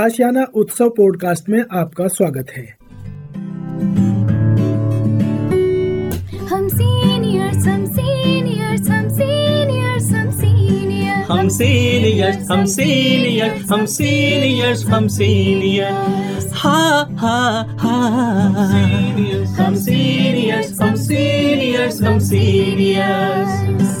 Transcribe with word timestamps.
आशियाना 0.00 0.44
उत्सव 0.60 0.88
पॉडकास्ट 0.96 1.48
में 1.48 1.62
आपका 1.78 2.06
स्वागत 2.08 2.50
है। 2.56 2.62
हम 6.50 6.68
सीनियर्स 6.68 7.66
हम 7.66 7.84
सीनियर्स 7.96 8.88
हम 8.90 9.08
सीनियर्स 9.18 10.10
हम 10.12 10.28
सीनियर्स 10.38 11.30
हम 11.30 11.48
सीनियर्स 11.58 12.50
हम 12.50 12.64
सीनियर्स 12.76 13.70
हम 13.72 13.84
सीनियर्स 13.96 14.84
हम 14.92 15.06
सीनियर्स 15.18 16.50
हा 16.62 16.78
हा 17.20 17.38
हा 17.82 17.98
हम 19.62 19.74
सीनियर्स 19.84 20.80
हम 20.82 20.94
सीनियर्स 21.06 22.02
हम 22.02 22.18
सीनियर्स 22.30 24.00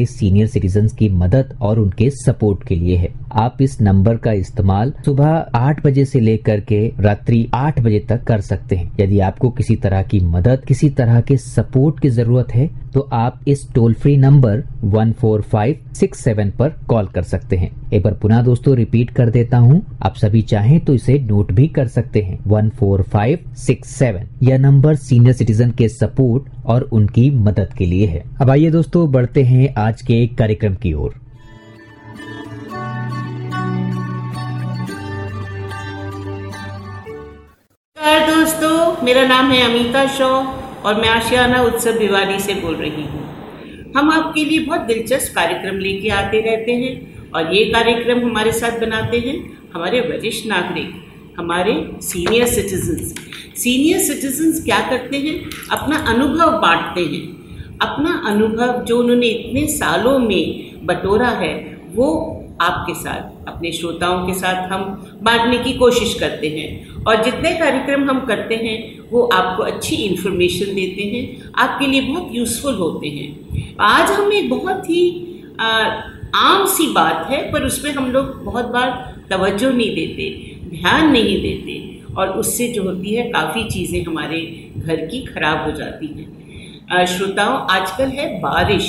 सीनियर 0.05 0.47
सिटीजन 0.47 0.87
की 0.99 1.09
मदद 1.09 1.57
और 1.61 1.79
उनके 1.79 2.09
सपोर्ट 2.09 2.67
के 2.67 2.75
लिए 2.75 2.95
है। 2.95 3.09
आप 3.33 3.61
इस 3.61 3.79
नंबर 3.81 4.17
का 4.17 4.31
इस्तेमाल 4.31 4.93
सुबह 5.05 5.27
आठ 5.55 5.85
बजे 5.85 6.05
से 6.05 6.19
लेकर 6.19 6.59
के 6.59 6.81
रात्रि 6.99 7.47
आठ 7.53 7.79
बजे 7.79 7.99
तक 7.99 8.23
कर 8.23 8.41
सकते 8.41 8.75
हैं। 8.75 8.91
यदि 8.99 9.19
आपको 9.19 9.49
किसी 9.49 9.75
तरह 9.75 10.01
की 10.03 10.19
मदद, 10.19 10.63
किसी 10.67 10.89
तरह 10.89 11.21
के 11.21 11.37
सपोर्ट 11.37 11.99
की 11.99 12.09
ज़रूरत 12.09 12.53
है 12.55 12.69
तो 12.93 13.01
आप 13.13 13.39
इस 13.47 13.67
toll 13.73 13.93
free 13.93 14.15
number 14.17 14.63
one 14.85 15.11
four 15.11 15.41
five 15.41 15.79
six 15.95 16.19
seven 16.19 16.49
पर 16.51 16.69
कॉल 16.89 17.07
कर 17.07 17.23
सकते 17.23 17.55
हैं। 17.55 17.69
एक 17.93 18.03
बार 18.03 18.13
पुनः 18.13 18.41
दोस्तों 18.41 18.75
रिपीट 18.75 19.09
कर 19.11 19.29
देता 19.29 19.57
हूँ। 19.57 19.81
आप 20.03 20.15
सभी 20.15 20.41
चाहें 20.41 20.79
तो 20.79 20.93
इसे 20.93 21.17
नोट 21.21 21.51
भी 21.51 21.67
कर 21.69 21.87
सकते 21.87 22.21
हैं। 22.21 22.39
One 22.47 22.69
four 22.69 23.01
five 23.03 23.49
six 23.57 23.89
seven 23.89 24.27
यह 24.43 24.57
नंबर 24.57 24.95
सीनियर 24.97 25.33
सिटीजन 25.33 25.71
के 25.71 25.87
सपोर्ट 25.89 26.51
और 26.65 26.81
उनकी 26.83 27.29
मदद 27.31 27.73
के 27.77 27.85
लिए 27.85 28.07
है। 28.07 28.23
अब 28.41 28.49
आइए 28.49 28.69
दोस्तों 28.71 29.11
बढ़ते 29.11 29.43
हैं 29.43 29.73
आज 29.77 30.01
के 30.01 30.25
कार्यक्रम 30.29 30.75
की 30.75 30.93
ओर। 30.93 31.19
दोस्तों, 38.27 39.05
मेरा 39.05 39.25
नाम 39.27 39.51
है 39.51 39.61
अमिता 39.63 40.05
शॉ। 40.07 40.60
और 40.85 41.01
मैं 41.01 41.09
आशियाना 41.09 41.61
उत्सव 41.61 41.91
भिवानी 41.91 42.39
से 42.39 42.53
बोल 42.53 42.75
रही 42.75 43.03
हूँ। 43.03 43.91
हम 43.97 44.11
आपके 44.11 44.45
लिए 44.45 44.59
बहुत 44.59 44.81
दिलचस्प 44.81 45.35
कार्यक्रम 45.35 45.77
लेके 45.79 46.09
आते 46.09 46.41
रहते 46.41 46.71
हैं 46.71 47.31
और 47.31 47.55
ये 47.55 47.65
कार्यक्रम 47.65 48.19
हमारे 48.19 48.51
साथ 48.51 48.79
बनाते 48.79 49.17
हैं 49.17 49.57
हमारे 49.73 49.99
वरिष्ठ 49.99 50.47
नागरिक, 50.47 50.91
हमारे 51.39 51.91
सीनियर 52.01 52.47
सिटीजन्स 52.47 53.13
सीनियर 53.57 53.99
सिटीजन्स 53.99 54.63
क्या 54.63 54.79
करते 54.89 55.17
हैं? 55.17 55.49
अपना 55.71 55.97
अनुभव 55.97 56.51
बांटते 56.51 57.01
हैं। 57.01 57.41
अपना 57.77 58.23
अनुभव 58.25 58.83
जो 58.83 58.99
उन्होंने 58.99 59.27
इतने 59.27 59.67
सालों 59.67 60.19
में 60.19 60.71
बटोरा 60.85 61.27
है, 61.27 61.81
वो 61.93 62.37
आपके 62.61 62.93
साथ, 62.93 63.49
अपने 63.49 63.71
श्रोताओं 63.71 64.27
के 64.27 64.33
साथ 64.33 64.71
हम 64.71 64.83
बांटने 65.23 65.57
की 65.57 65.73
कोशिश 65.73 66.13
करते 66.13 66.47
हैं। 66.47 66.90
और 67.07 67.23
जितने 67.23 67.53
कार्यक्रम 67.55 68.09
हम 68.09 68.19
करते 68.25 68.55
हैं 68.55 68.77
वो 69.11 69.21
आपको 69.33 69.63
अच्छी 69.63 69.95
इन्फॉर्मेशन 69.95 70.73
देते 70.75 71.03
हैं 71.03 71.51
आपके 71.57 71.87
लिए 71.87 72.01
बहुत 72.01 72.29
यूज़फुल 72.31 72.75
होते 72.75 73.07
हैं। 73.09 73.75
आज 73.81 74.11
हम 74.11 74.33
एक 74.33 74.49
बहुत 74.49 74.89
ही 74.89 75.03
आ, 75.59 75.69
आम 76.35 76.65
सी 76.65 76.87
बात 76.93 77.27
है 77.29 77.39
पर 77.51 77.63
उसमें 77.63 77.91
हम 77.91 78.11
लोग 78.11 78.43
बहुत 78.43 78.65
बार 78.65 78.89
तवज्जो 79.29 79.71
नहीं 79.71 79.95
देते 79.95 80.29
ध्यान 80.69 81.11
नहीं 81.11 81.41
देते 81.41 81.79
और 82.15 82.29
उससे 82.39 82.67
जो 82.67 82.83
होती 82.83 83.13
है 83.15 83.29
काफ़ी 83.29 83.63
चीज़ें 83.69 84.03
हमारे 84.03 84.39
घर 84.77 85.05
की 85.05 85.21
खराब 85.25 85.65
हो 85.65 85.71
जाती 85.77 86.07
हैं। 86.07 87.05
श्रोताओं 87.07 87.57
आजकल 87.71 88.09
है 88.09 88.27
बारिश 88.39 88.87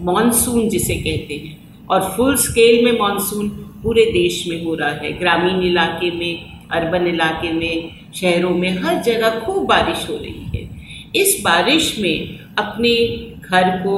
मॉनसून 0.00 0.68
जिसे 0.68 0.94
कहते 0.96 1.34
हैं 1.34 1.56
और 1.90 2.00
फुल 2.16 2.36
स्केल 2.36 2.84
में 2.84 2.98
मानसून 2.98 3.48
पूरे 3.82 4.04
देश 4.12 4.44
में 4.48 4.64
हो 4.64 4.74
रहा 4.74 4.90
है 4.90 5.12
ग्रामीण 5.18 5.62
इलाके 5.62 6.10
में 6.10 6.55
अर्बन 6.72 7.06
इलाके 7.06 7.52
में 7.52 7.90
शहरों 8.14 8.50
में 8.50 8.70
हर 8.78 9.02
जगह 9.02 9.38
खूब 9.40 9.66
बारिश 9.66 10.08
हो 10.10 10.16
रही 10.16 10.44
है। 10.54 10.68
इस 11.16 11.40
बारिश 11.44 11.98
में 11.98 12.38
अपने 12.58 12.94
घर 13.40 13.70
को 13.78 13.96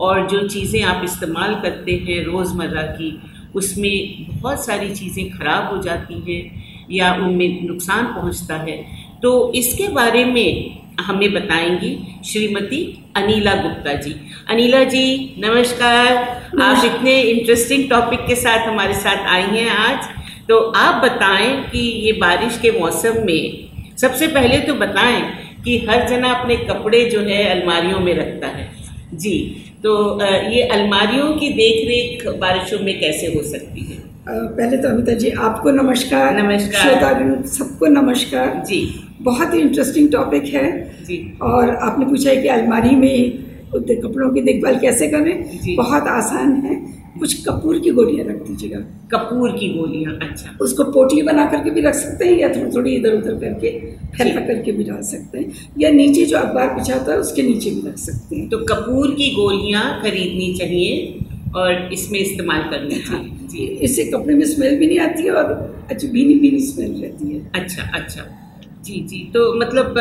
और 0.00 0.26
जो 0.28 0.46
चीज़ें 0.48 0.82
आप 0.82 1.04
इस्तेमाल 1.04 1.54
करते 1.54 1.92
हैं 2.08 2.24
रोज़मर्रा 2.24 2.82
की 2.82 3.20
उसमें 3.54 4.26
बहुत 4.32 4.64
सारी 4.66 4.90
चीज़ें 4.94 5.30
ख़राब 5.30 5.74
हो 5.74 5.82
जाती 5.82 6.20
हैं 6.28 6.86
या 6.90 7.12
उनमें 7.14 7.62
नुकसान 7.66 8.04
पहुँचता 8.04 8.56
है। 8.56 8.76
तो 9.22 9.52
इसके 9.52 9.88
बारे 9.88 10.24
में 10.24 10.78
हमें 11.00 11.32
बताएँगी 11.32 11.96
श्रीमती 12.24 12.82
अनीला 13.16 13.54
गुप्ता 13.54 13.92
जी। 13.94 14.14
अनीला 14.50 14.82
जी 14.84 15.34
नमस्कार। 15.38 16.16
आप 16.62 16.84
इतने 16.84 17.20
इंटरेस्टिंग 17.22 17.88
टॉपिक 17.90 18.20
के 18.20 18.34
साथ 18.36 18.66
हमारे 18.68 18.94
साथ 18.94 19.26
आई 19.26 19.42
हैं 19.42 19.68
आज। 19.70 20.08
तो 20.50 20.58
आप 20.76 21.02
बताएँ 21.04 21.50
कि 21.70 21.78
ये 21.78 22.12
बारिश 22.12 22.58
के 22.62 22.70
मौसम 22.70 23.16
में 23.26 23.96
सबसे 23.96 24.26
पहले 24.26 24.58
तो 24.58 24.74
बताएँ 24.74 25.22
कि 25.64 25.76
हर 25.90 26.08
जना 26.08 26.32
अपने 26.32 26.56
कपड़े 26.68 27.04
जो 27.10 27.20
है 27.20 27.42
अलमारियों 27.50 28.00
में 28.00 28.14
रखता 28.14 28.46
है। 28.46 28.68
जी 29.14 29.36
तो 29.82 29.92
ये 30.22 30.62
अलमारियों 30.68 31.32
की 31.32 31.48
देख 31.48 31.86
रेख 31.88 32.26
बारिशों 32.40 32.78
में 32.78 32.98
कैसे 33.00 33.26
हो 33.26 33.42
सकती 33.42 33.80
है? 33.80 33.98
पहले 34.28 34.76
तो 34.76 34.88
अमिता 34.88 35.12
जी 35.12 35.30
आपको 35.40 35.70
नमस्कार। 35.70 36.32
नमस्कार। 36.34 36.82
श्रोतागण 36.82 37.42
सबको 37.48 37.86
नमस्कार। 37.86 38.62
जी। 38.68 38.80
बहुत 39.22 39.54
ही 39.54 39.60
इंटरेस्टिंग 39.60 40.10
टॉपिक 40.12 40.44
है। 40.54 40.70
जी। 41.04 41.38
और 41.42 41.74
आपने 41.76 42.04
पूछा 42.04 42.30
है 42.30 42.36
कि 42.36 42.48
अलमारी 42.48 42.96
में 42.96 43.49
कपड़ों 43.74 44.30
की 44.30 44.40
देखभाल 44.40 44.78
कैसे 44.78 45.08
करें? 45.08 45.76
बहुत 45.76 46.02
आसान 46.02 46.52
है। 46.52 47.00
कुछ 47.18 47.34
कपूर 47.44 47.78
की 47.78 47.90
गोलियाँ 47.90 48.26
रख 48.26 48.36
दीजिएगा। 48.36 48.78
कपूर 49.12 49.50
की 49.50 49.68
गोलियाँ 49.68 50.12
अच्छा। 50.22 50.56
उसको 50.60 50.84
पोटली 50.84 51.22
बना 51.22 51.46
करके 51.46 51.70
भी 51.70 51.80
रख 51.80 51.94
सकते 51.94 52.24
हैं 52.24 52.38
या 52.38 52.48
थोड़ी 52.48 52.70
थोड़ी 52.76 52.94
इधर 52.94 53.14
उधर 53.14 53.34
करके 53.34 53.70
फैला 54.16 54.40
करके 54.40 54.72
भी 54.72 54.84
डाल 54.84 55.02
सकते 55.02 55.38
हैं। 55.38 55.52
या 55.78 55.90
नीचे 55.90 56.24
जो 56.24 56.36
अखबार 56.36 56.68
पिछाता 56.68 57.12
है 57.12 57.18
उसके 57.18 57.42
नीचे 57.42 57.70
भी 57.70 57.88
रख 57.88 57.98
सकते 57.98 58.36
हैं। 58.36 58.48
तो 58.48 58.58
कपूर 58.58 59.10
की 59.10 59.30
गोलियाँ 59.30 60.02
खरीदनी 60.02 60.54
चाहिए 60.54 61.18
और 61.56 61.92
इसमें 61.92 62.18
इस्तेमाल 62.20 62.62
करनी 62.62 63.00
चाहिए। 63.00 63.30
जी। 63.48 63.64
इससे 63.64 64.04
कपड़े 64.04 64.34
में 64.34 64.44
स्मेल 64.46 64.78
भी 64.78 64.86
नहीं 64.86 64.98
आती 64.98 65.22
है 65.22 65.30
और 65.30 65.52
अच्छी 65.90 66.08
भीनी 66.08 66.34
भीनी 66.34 66.60
स्मेल 66.60 67.02
रहती 67.02 67.34
है। 67.34 67.50
अच्छा 67.54 67.82
अच्छा। 67.82 68.49
जी 68.84 69.00
जी। 69.00 69.18
तो 69.34 69.40
मतलब 69.54 69.98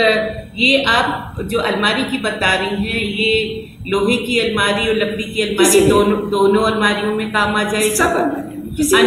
ये 0.56 0.84
आप 0.84 1.42
जो 1.42 1.60
अलमारी 1.60 2.04
की 2.04 2.18
बता 2.18 2.54
रही 2.54 2.88
हैं 2.88 3.02
ये 3.02 3.32
लोहे 3.88 4.18
की 4.18 4.40
अलमारी 4.40 4.88
और 4.90 4.96
लकड़ी 4.96 5.24
की 5.24 5.42
अलमारी 5.42 5.80
दोनों 5.82 6.30
दोनों 6.30 6.64
अलमारियों 6.64 7.16
में 7.16 7.32
काम 7.32 7.56
आ 7.56 7.64
जाए 7.64 7.90
सब 7.90 8.46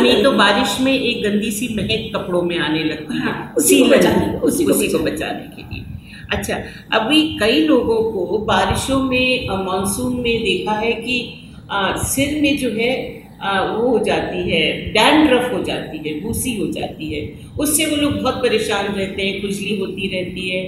नहीं 0.03 0.23
तो 0.23 0.33
बारिश 0.33 0.81
में 0.81 0.93
एक 0.93 1.23
गंदी 1.23 1.51
सी 1.51 1.69
महक 1.77 2.11
कपड़ों 2.17 2.43
में 2.43 2.59
आने 2.59 2.85
लगती 2.85 3.15
है। 3.15 3.23
हाँ, 3.23 3.55
उसी 3.57 3.79
को 3.79 3.85
बचाने 3.89 4.39
उसी, 4.39 4.65
उसी 4.65 4.89
को 4.89 4.99
बचाने 4.99 5.57
के 5.57 5.75
लिए। 5.75 5.85
अच्छा 6.33 6.57
अभी 6.99 7.23
कई 7.41 7.61
लोगों 7.67 8.03
को 8.13 8.39
बारिशों 8.39 9.03
में 9.03 9.49
मानसून 9.49 10.15
में 10.15 10.45
देखा 10.45 10.73
है 10.73 10.93
कि 10.93 11.39
आ, 11.71 11.97
सिर 11.97 12.41
में 12.43 12.59
जो 12.59 12.71
है 12.71 13.22
वो 13.43 13.89
हो 13.89 13.99
जाती 13.99 14.51
है 14.51 14.93
डैंड्रफ 14.93 15.53
हो 15.53 15.63
जाती 15.63 15.99
है, 15.99 16.21
भूसी 16.21 16.57
हो 16.57 16.67
जाती 16.67 17.13
है। 17.15 17.39
उससे 17.59 17.87
वो 17.87 17.97
लोग 17.97 18.13
बहुत 18.13 18.35
परेशान 18.35 18.95
रहते 18.95 19.23
हैं, 19.23 19.41
खुजली 19.41 19.79
होती 19.81 20.09
रहती 20.09 20.49
है। 20.51 20.63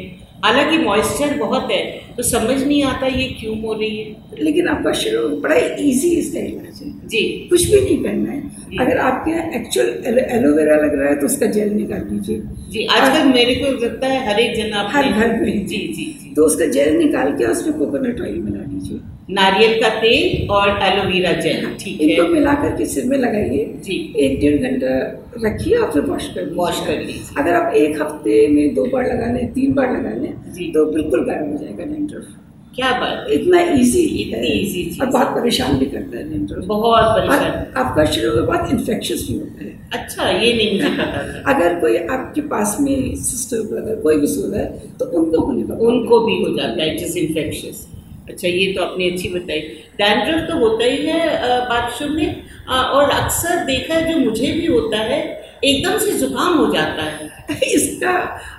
हालाँकि 0.44 0.79
मॉइस्चर 0.79 1.38
बहुत 1.38 1.71
है 1.71 2.04
तो 2.16 2.22
समझ 2.22 2.62
नहीं 2.62 2.82
आता 2.84 3.06
ये 3.06 3.28
क्यों 3.40 3.61
हो 3.61 3.72
रही 3.72 3.96
है? 3.96 4.14
लेकिन 4.40 4.69
आपका 4.69 4.93
शुरू 4.94 5.28
बड़ा 5.38 5.56
इजी 5.56 6.11
इसका 6.16 6.40
इलाज 6.40 6.82
है 6.82 6.93
जी। 7.08 7.22
कुछ 7.50 7.70
भी 7.70 7.81
नहीं 7.81 8.02
करना 8.02 8.32
है। 8.32 8.43
अगर 8.81 8.99
आपके 8.99 9.31
यहाँ 9.31 9.50
एक्चुअल 9.55 10.19
एलोवेरा 10.19 10.76
लग 10.76 10.99
रहा 10.99 11.08
है 11.08 11.16
तो 11.20 11.26
उसका 11.26 11.46
जेल 11.56 11.72
निकाल 11.72 12.06
लीजिए 12.11 12.43
जी 12.72 12.84
आजकल 12.93 13.28
मेरे 13.32 13.55
को 13.55 13.72
लगता 13.84 14.06
है 14.06 14.28
हर 14.28 14.40
एक 14.40 14.56
जन 14.56 14.72
हर 14.93 15.08
घर 15.08 15.40
में। 15.40 15.66
जी 15.66 15.76
जी 15.76 16.05
जी। 16.20 16.32
तो 16.37 16.44
उसका 16.46 16.66
जेल 16.69 16.96
निकाल 16.96 17.32
के 17.32 17.44
उसमें 17.46 17.76
कोकोनट 17.78 18.20
ऑयल 18.20 18.38
मिला 18.40 18.62
लीजिए 18.62 19.00
नारियल 19.31 19.81
का 19.82 19.88
तेल 20.00 20.49
और 20.52 20.69
एलोवेरा 20.84 21.32
जेल 21.40 21.67
ठीक 21.81 22.00
इनको 22.00 22.22
है। 22.22 22.28
मिला 22.31 22.55
करके 22.62 22.87
सिर 22.87 23.05
में 23.05 23.17
लगाइए। 23.19 23.64
जी। 23.84 23.96
एक 24.25 24.40
डेढ़ 24.40 24.56
घंटा 24.62 24.96
रखिए 25.44 25.76
और 25.76 25.93
फिर 25.93 26.02
वॉश 26.02 26.26
कर। 26.34 26.50
वॉश 26.56 26.81
कर 26.87 26.99
लीजिए 26.99 27.22
अगर 27.38 27.55
आप 27.55 27.75
एक 27.76 28.00
हफ़्ते 28.02 28.46
में 28.49 28.75
दो 28.75 28.84
बार 28.87 29.06
लगा 29.06 29.32
लें 29.32 29.52
तीन 29.52 29.72
बार 29.75 29.93
लगा। 29.93 30.14
लें 30.17 30.32
तो 30.72 30.84
बिल्कुल 30.87 31.25
गायब 31.26 31.52
हो 31.52 31.58
जाएगा 31.58 31.84
डेंड्रफ 32.06 32.41
क्या 32.75 32.91
बात? 33.01 33.27
इतना 33.31 33.61
इजी 33.73 34.01
इतनी 34.21 34.49
चीज़। 34.73 35.01
और 35.03 35.06
बहुत 35.09 35.27
परेशान 35.35 35.77
भी 35.79 35.87
करता 35.87 36.17
है 36.19 36.23
डेंड्रफ 36.31 36.65
बहुत 36.67 37.05
परेशान। 37.09 37.53
आपका 37.77 38.05
शुरू 38.05 38.35
में 38.37 38.47
बहुत 38.47 38.71
इन्फेक्शस 38.71 39.27
भी 39.29 39.39
होता 39.39 39.65
है। 39.65 39.73
अच्छा 39.95 40.29
ये 40.31 40.53
नहीं 40.55 40.73
मुझे 40.73 40.89
पता 40.91 41.23
था। 41.23 41.53
अगर 41.53 41.79
कोई 41.81 41.97
आपके 42.09 42.41
पास 42.53 42.77
में 42.81 43.15
सिस्टर 43.25 43.62
ब्रदर 43.69 44.01
कोई 44.03 44.21
भी 44.21 44.27
सोल 44.27 44.55
है 44.55 44.67
तो 44.99 45.05
उनको 45.19 45.45
होने 45.45 45.62
का 45.62 45.75
उनको 45.89 46.21
भी 46.27 46.43
हो 46.43 46.56
जाता 46.56 46.83
है 46.83 46.97
जिस 46.97 47.17
इन्फेक्शस 47.17 47.87
अच्छा 48.29 48.49
ये 48.49 48.73
तो 48.73 48.83
आपने 48.83 49.11
अच्छी 49.11 49.29
बताई। 49.29 49.61
डैंड्रफ 49.99 50.49
तो 50.51 50.59
होता 50.59 50.85
ही 50.85 51.06
है 51.06 51.21
बारिशों 51.69 52.09
में 52.09 52.43
और 52.69 53.11
अक्सर 53.12 53.65
देखा 53.65 53.95
है 53.95 54.12
जो 54.12 54.19
मुझे 54.21 54.53
भी 54.53 54.67
होता 54.67 54.99
है 55.05 55.23
एकदम 55.64 55.99
से 55.99 56.12
जुकाम 56.19 56.58
हो 56.58 56.72
जाता 56.75 57.02
है। 57.02 57.32
इसका 57.75 58.12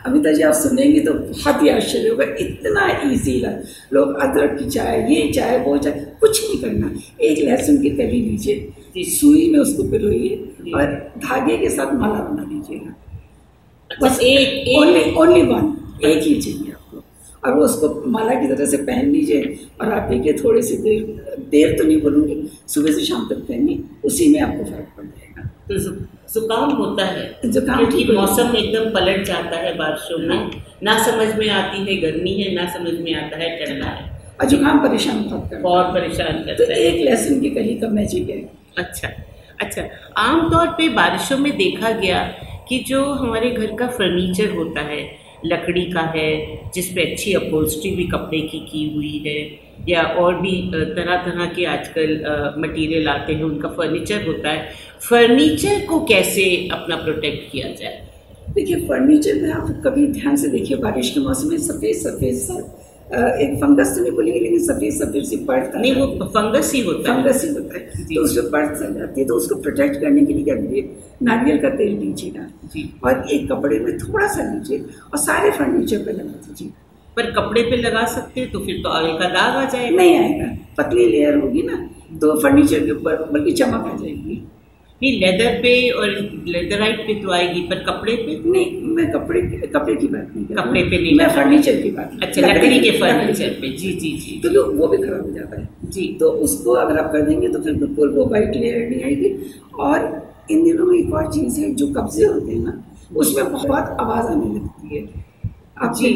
अमिता 0.06 0.32
जी 0.32 0.42
आप 0.44 0.54
सुनेंगे 0.54 1.00
तो 1.00 1.14
बहुत 1.14 1.62
ही 1.64 1.70
आश्चर्य 1.70 2.10
होगा 2.10 2.26
इतना 2.40 2.88
ईजी 3.12 3.40
है 3.40 3.54
लोग 3.94 4.16
अदरक 4.22 4.58
की 4.60 4.70
चाय 4.70 5.06
ये 5.14 5.32
चाय 5.34 5.58
वो 5.60 5.78
चाय 5.78 6.06
कुछ 6.20 6.44
नहीं 6.44 6.62
करना। 6.62 6.92
एक 7.22 7.40
लहसुन 7.40 7.82
की 7.82 7.90
कली 7.90 8.22
जी। 8.22 8.30
लीजिए 8.30 9.04
सुई 9.12 9.50
में 9.52 9.60
उसको। 9.60 9.84
पिरोइए 9.92 10.36
और 10.76 10.94
धागे 11.18 11.58
के 11.58 11.70
साथ 11.70 11.94
माला 11.94 12.20
बना 12.20 12.44
दीजिएगा 12.44 12.96
बस 13.90 14.20
एक 14.22 14.76
ओनली 14.78 15.12
ओनली 15.16 15.42
वन 15.42 15.74
एक 16.06 16.24
ही 16.24 16.34
चाहिए 16.42 16.72
आपको। 16.72 17.04
और 17.44 17.54
वो 17.54 17.64
उसको 17.66 18.04
माला 18.12 18.34
की 18.34 18.48
तरह 18.48 18.66
से 18.66 18.78
पहन 18.78 19.10
लीजिए 19.12 19.60
और 19.82 19.92
आप 19.94 20.10
देखिए 20.10 20.34
थोड़ी 20.34 20.62
सी 20.64 20.78
देर 20.78 21.04
देर 21.50 21.78
तो 21.78 21.84
नहीं 21.84 22.02
बोलूँगी 22.02 22.38
सुबह 22.68 22.92
से 22.92 23.06
शाम 23.06 23.28
तक 23.30 23.36
पहनिए 23.36 23.84
उसी 24.06 24.28
में 24.34 24.40
आपको 24.40 24.64
फ़र्क 24.64 24.88
पड़ 24.98 25.06
जाएगा। 25.06 25.50
तो 25.70 25.80
जुकाम 26.36 26.72
होता 26.76 27.06
है 27.06 27.26
जुकाम 27.46 27.78
क्योंकि 27.78 27.98
ठीक 27.98 28.16
मौसम 28.16 28.56
एकदम 28.58 28.90
पलट 28.92 29.24
जाता 29.26 29.58
है 29.58 29.74
बारिशों 29.78 30.18
में। 30.20 30.52
ना 30.84 30.98
समझ 31.04 31.28
में 31.36 31.50
आती 31.52 31.86
है 31.86 31.96
गर्मी 32.02 32.34
है 32.34 32.54
ना 32.56 32.68
समझ 32.70 32.94
में 33.00 33.14
आता 33.16 33.38
है 33.38 33.50
ठंडा 33.58 33.90
है। 33.90 34.14
और 34.42 34.46
जुकाम 34.46 34.80
परेशान 34.80 35.24
बहुत 35.24 35.50
करता 35.50 35.62
बहुत 35.62 35.94
परेशान 35.94 36.28
है 36.28 36.56
तो 36.56 36.66
करता 36.66 36.74
है। 36.74 36.80
एक 36.80 37.06
लहसुन 37.06 37.40
की 37.42 37.50
कली 37.50 37.76
का 37.76 37.88
मैजिक 37.90 38.30
है 38.30 38.42
अच्छा 38.78 39.10
अच्छा। 39.62 39.82
आमतौर 40.18 40.68
पर 40.70 40.90
बारिशों 40.94 41.38
में 41.38 41.56
देखा 41.58 41.92
गया 42.00 42.24
कि 42.70 42.80
जो 42.88 43.04
हमारे 43.14 43.50
घर 43.52 43.76
का 43.76 43.88
फर्नीचर 43.90 44.50
होता 44.52 44.82
है 44.82 45.00
लकड़ी 45.46 45.86
का 45.92 46.02
है, 46.16 46.32
जिस 46.76 46.90
पे 46.90 47.12
अच्छी 47.12 47.34
अपोस्ट्री 47.34 47.92
भी 47.92 48.04
कपड़े 48.08 48.40
की 48.42 48.60
की 48.72 48.84
हुई 48.96 49.18
है, 49.28 49.38
या 49.90 50.04
और 50.20 50.36
भी 50.42 50.52
तरह 50.72 51.16
तरह 51.26 51.46
के 51.46 51.66
आजकल 51.66 52.14
मटेरियल 52.60 53.08
आते 53.08 53.34
हैं, 53.34 53.44
उनका 53.44 53.70
फर्नीचर 53.70 54.26
होता 54.28 54.50
है। 54.50 54.70
फर्नीचर 55.10 55.86
को 55.86 56.00
कैसे 56.06 56.46
अपना 56.72 56.96
प्रोटेक्ट 56.96 57.52
किया 57.52 57.72
जाए? 57.72 58.02
देखिए 58.50 58.76
फर्नीचर 58.88 59.42
में 59.42 59.52
आप 59.52 59.70
कभी 59.86 60.08
ध्यान 60.10 60.36
से 60.36 60.48
देखिए, 60.48 60.78
बारिश 60.78 61.10
के 61.10 61.20
मौसम 61.20 61.50
में 61.50 61.58
सफ़ेद 61.60 61.96
सफ़ेद 61.96 62.36
सा 62.36 62.60
एक 63.06 63.58
फंगस 63.62 63.96
तो 63.96 64.02
नहीं 64.02 64.12
बोलेंगे 64.12 64.40
लेकिन 64.40 64.60
सफ़ेद 64.60 64.94
सफ़ेद 64.94 65.24
सी 65.24 65.38
परत 65.46 65.74
आ 65.76 65.80
नहीं 65.80 65.96
वो 65.96 66.26
फंगस 66.28 66.72
ही 66.74 66.82
होता 66.82 67.12
है। 67.12 67.18
फंगस 67.18 67.44
ही 67.44 67.50
होता 67.50 67.78
है। 67.78 68.06
तो 68.06 68.22
उसमें 68.24 68.50
परत 68.52 68.78
चल 68.80 68.94
जाती 68.94 69.22
है 69.22 69.28
तो 69.28 69.36
उसको 69.36 69.56
प्रोटेक्ट 69.62 70.00
करने 70.02 70.26
के 70.26 70.34
लिए 70.34 70.44
क्या 70.44 70.56
करिए 70.56 70.90
नारियल 71.24 71.60
का 71.60 71.70
तेल 71.76 71.94
लीजिएगा 72.00 72.48
और 73.04 73.30
एक 73.32 73.52
कपड़े 73.52 73.80
में 73.80 73.98
थोड़ा 73.98 74.28
सा 74.28 74.44
लीजिए 74.54 74.80
और 74.80 75.20
सारे 75.20 75.52
फर्नीचर 75.52 75.98
पर 75.98 76.14
लगा 76.14 76.48
दीजिए। 76.48 76.72
पर 77.18 77.32
कपड़े 77.32 77.62
पे 77.62 77.78
लगा 77.78 78.06
सकते 78.14 78.42
हैं 78.42 78.52
तो 78.52 78.60
फिर 78.60 78.82
तो 78.84 78.90
आगे 78.92 79.14
का 79.20 79.30
दाग 79.30 79.56
आ 79.56 79.70
जाएगा। 79.70 79.96
नहीं 79.98 80.18
आएगा 80.18 80.52
पतली 80.78 81.06
लेयर 81.10 81.38
होगी 81.38 81.62
ना 81.62 81.78
तो 82.22 82.40
फर्नीचर 82.42 82.86
के 82.86 82.92
ऊपर 82.92 83.24
बल्कि 83.32 83.52
चमक 83.54 83.86
आ 83.86 83.98
जाएगी। 83.98 84.42
नहीं 85.02 85.12
लेदर 85.20 85.56
पे 85.62 85.72
और 85.92 86.10
लेदराइट 86.48 87.00
पे 87.08 87.14
तो 87.22 87.32
आएगी 87.32 87.62
पर 87.62 87.80
कपड़े 87.84 88.16
पे? 88.16 88.36
नहीं 88.50 88.82
मैं 88.96 89.10
कपड़े 89.12 89.42
की 89.42 89.58
कपड़े 89.68 89.96
की 89.96 90.08
बात 90.08 90.32
नहीं। 90.36 90.46
कपड़े 90.58 90.84
पे 90.84 90.98
नहीं 91.02 91.16
मैं 91.18 91.28
फर्नीचर 91.36 91.82
की 91.82 91.92
बात 91.92 92.12
अच्छा 92.24 92.42
लकड़ी 92.42 92.80
के 92.80 92.92
फर्नीचर 93.00 93.50
पे 93.62 93.70
जी 93.72 93.92
जी 93.94 94.12
जी। 94.18 94.40
क्योंकि 94.42 94.78
वो 94.78 94.88
भी 94.88 94.98
खराब 94.98 95.26
हो 95.26 95.32
जाता 95.32 95.60
है। 95.62 95.68
जी। 95.86 96.08
तो 96.20 96.30
उसको 96.46 96.74
अगर 96.84 97.00
आप 97.00 97.12
कर 97.12 97.22
देंगे 97.22 97.48
तो 97.48 97.60
फिर 97.60 97.74
बिल्कुल 97.74 98.14
वो 98.14 98.26
वाइट 98.26 98.56
लेयर 98.56 98.90
नहीं 98.90 99.04
आएगी। 99.04 99.36
और 99.80 100.08
इन 100.52 100.64
दिनों 100.64 100.86
में 100.86 100.98
एक 101.00 101.14
और 101.14 101.32
चीज़ 101.34 101.60
है 101.62 101.74
जो 101.76 101.88
कब्जे 101.94 102.26
होते 102.26 102.52
हैं 102.52 102.64
ना 102.64 102.82
उसमें 103.16 103.52
बहुत 103.52 103.98
आवाज़ 104.00 104.26
आने 104.28 104.54
लगती 104.56 104.96
है। 104.96 105.04
आप 105.78 105.96
जी। 105.96 106.12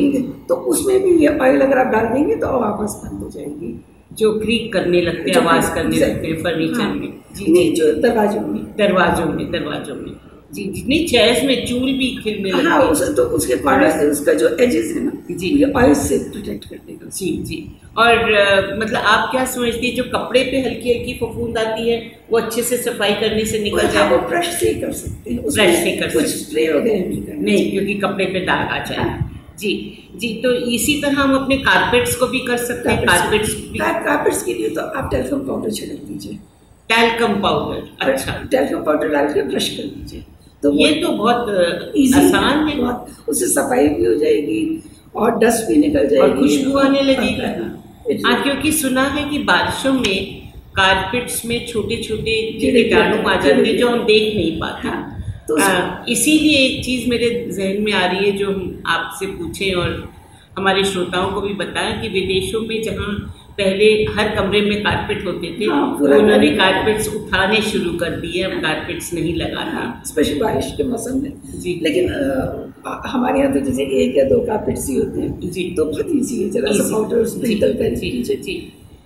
तो 0.49 0.55
उसमें 0.73 0.99
भी 1.03 1.17
ये 1.17 1.37
ऑयल 1.37 1.61
अगर 1.61 1.77
आप 1.77 1.93
डाल 1.93 2.13
देंगे 2.13 2.35
तो 2.35 2.47
आवाज़ 2.47 2.95
बंद 2.97 3.23
हो 3.23 3.29
जाएगी। 3.29 3.79
जो 4.11 4.31
क्रीक 4.39 4.73
करने 4.73 5.01
लगते 5.01 5.31
हैं 5.31 5.37
आवाज़ 5.37 5.73
करने 5.73 5.97
लगते 5.97 6.27
हैं 6.27 6.41
फर्नीचर 6.43 6.81
हाँ। 6.81 6.93
में। 6.95 7.13
जी 7.35 7.51
नहीं 7.51 7.69
जी 7.73 7.81
जो। 7.81 7.91
दरवाजों 7.93 8.41
में। 8.41 8.63
दरवाजों 8.77 9.25
में 9.25 9.51
दरवाजों 9.51 9.95
में। 9.95 10.11
जी 10.53 10.63
जी। 10.63 10.83
नहीं 10.87 11.07
चेयर्स 11.07 11.43
में 11.43 11.65
चूल 11.65 11.81
भी 11.81 12.07
खिलने 12.23 12.51
लगते 12.51 12.67
हाँ 12.67 12.81
हैं 12.81 12.87
उस 12.89 13.01
तो 13.17 13.23
उसके 13.37 13.55
कॉर्नर 13.55 13.89
से 13.91 14.07
उसका 14.07 14.33
जो 14.33 14.47
एजेस 14.61 14.93
है 14.95 15.03
ना 15.05 15.11
जी। 15.31 15.47
ये 15.47 15.71
ऑयल 15.71 15.93
से 15.93 16.17
प्रोटेक्ट 16.31 16.65
कर 16.69 16.75
देगा। 16.87 17.09
जी 17.17 17.29
जी। 17.43 17.57
और 17.97 18.31
अ, 18.33 18.75
मतलब 18.79 19.01
आप 19.05 19.29
क्या 19.31 19.45
समझती 19.45 19.89
है 19.89 19.95
जो 19.95 20.03
कपड़े 20.03 20.43
पे 20.43 20.61
हल्की 20.61 20.93
हल्की 20.93 21.13
फफूंद 21.13 21.57
आती 21.57 21.89
है 21.89 21.99
वो 22.31 22.39
अच्छे 22.39 22.63
से 22.63 22.77
सफ़ाई 22.77 23.13
करने 23.13 23.45
से 23.45 23.59
निकल 23.59 23.85
हाँ, 23.85 23.91
जाए? 23.93 24.09
वो 24.09 24.17
ब्रश 24.27 24.47
से 24.59 24.69
ही 24.69 24.81
कर 24.81 24.91
सकते 24.91 25.33
हैं। 25.33 25.41
ब्रश 25.43 25.75
से 25.83 25.91
कर 25.97 26.09
सकते 26.09 26.19
हैं। 26.19 26.27
स्प्रे 26.27 26.67
वगैरह 26.73 27.07
नहीं 27.09 27.21
करना 27.23 27.41
नहीं 27.41 27.71
क्योंकि 27.71 27.93
कपड़े 27.93 28.25
पे 28.25 28.39
दाग 28.45 28.71
आ 28.71 28.83
जाए। 28.85 29.17
जी 29.59 29.71
जी 30.15 30.29
तो 30.43 30.51
इसी 30.71 30.93
तरह 31.01 31.21
हम 31.21 31.35
अपने 31.35 31.57
कारपेट्स 31.59 32.15
को 32.15 32.27
भी 32.27 32.39
कर 32.47 32.57
सकते 32.57 32.89
हैं 32.89 33.05
कारपेट्स 33.05 33.53
कारपेट्स 33.79 34.43
के 34.43 34.53
लिए 34.53 34.69
तो 34.69 34.81
आप 34.81 35.09
टेल्कम 35.11 35.39
पाउडर 35.47 35.71
छिड़क 35.71 36.03
दीजिए। 36.07 36.37
टैल्कम 36.89 37.33
पाउडर 37.41 38.07
अच्छा। 38.07 38.31
टेल्कम 38.51 38.83
पाउडर 38.83 39.09
डाल 39.09 39.33
के 39.33 39.41
ब्रश 39.49 39.69
कर 39.69 39.83
दीजिए। 39.85 40.23
तो 40.63 40.71
ये 40.75 40.91
तो 41.01 41.11
बहुत 41.17 41.49
आसान 41.49 42.67
है। 42.67 42.75
बहुत 42.77 43.29
उससे 43.29 43.47
सफ़ाई 43.47 43.87
भी 43.89 44.05
हो 44.05 44.13
जाएगी 44.15 44.61
और 45.15 45.37
डस्ट 45.39 45.67
भी 45.67 45.75
निकल 45.77 46.07
जाएगी। 46.07 46.21
और 46.21 46.37
खुशबू 46.39 46.77
आने 46.79 47.01
लगेगी। 47.01 47.41
हाँ, 47.41 47.53
हाँ 48.25 48.41
क्योंकि 48.43 48.71
सुना 48.71 49.03
है 49.09 49.29
कि 49.29 49.37
बारिशों 49.43 49.93
में 49.93 50.49
कारपेट्स 50.75 51.45
में 51.45 51.65
छोटे 51.67 52.01
छोटे 52.03 52.41
कीटाणु 52.59 53.17
आ 53.29 53.35
जाते 53.35 53.61
हैं 53.61 53.77
जो 53.77 53.89
हम 53.89 54.03
देख 54.05 54.35
नहीं 54.35 54.59
पाते। 54.59 54.87
हाँ। 54.87 55.18
तो 55.49 55.55
उस- 55.55 56.09
इसीलिए 56.09 56.57
एक 56.67 56.83
चीज़ 56.85 57.09
मेरे 57.09 57.29
जहन 57.57 57.81
में 57.83 57.91
आ 57.93 58.05
रही 58.05 58.25
है 58.25 58.31
जो 58.37 58.47
हम 58.51 58.81
आपसे 58.97 59.25
पूछें 59.25 59.73
और 59.73 59.91
हमारे 60.57 60.83
श्रोताओं 60.83 61.31
को 61.33 61.41
भी 61.41 61.53
बताएँ 61.53 62.01
कि 62.01 62.07
विदेशों 62.09 62.61
में 62.61 62.81
जहाँ 62.83 63.11
पहले 63.59 63.85
हर 64.17 64.27
कमरे 64.35 64.59
में 64.61 64.81
कारपेट 64.83 65.25
होते 65.27 65.47
थे 65.59 65.65
हाँ, 65.65 65.97
तो 65.99 66.05
उन्होंने 66.17 66.49
कारपेट्स 66.57 67.07
उठाने 67.15 67.61
शुरू 67.61 67.93
कर 67.97 68.09
दिए 68.19 68.43
अब 68.43 68.51
कारपेट्स 68.61 69.13
नहीं 69.13 69.33
लगाना 69.35 69.71
हाँ 69.71 70.01
स्पेशल 70.05 70.39
बारिश 70.39 70.71
के 70.77 70.83
मौसम 70.83 71.17
में। 71.23 71.31
जी। 71.61 71.79
लेकिन 71.83 72.09
अ, 72.09 73.07
हमारे 73.07 73.39
यहाँ 73.39 73.53
तो 73.53 73.59
जैसे 73.59 73.83
एक 74.03 74.17
या 74.17 74.23
दो 74.23 74.39
कारपेट्स 74.45 74.87
ही 74.89 74.95
होते 74.95 75.21
हैं। 75.21 75.49
जी। 75.51 75.63
तो 75.77 75.85
बहुत 75.85 76.11
ईजी 76.15 76.43
है 76.43 76.49
जरा 76.49 76.71
सा. 76.71 76.83
पाउडर 76.91 77.23
कर 77.23 77.95
जी 77.95 78.11
दीजिए 78.11 78.35
जी 78.35 78.55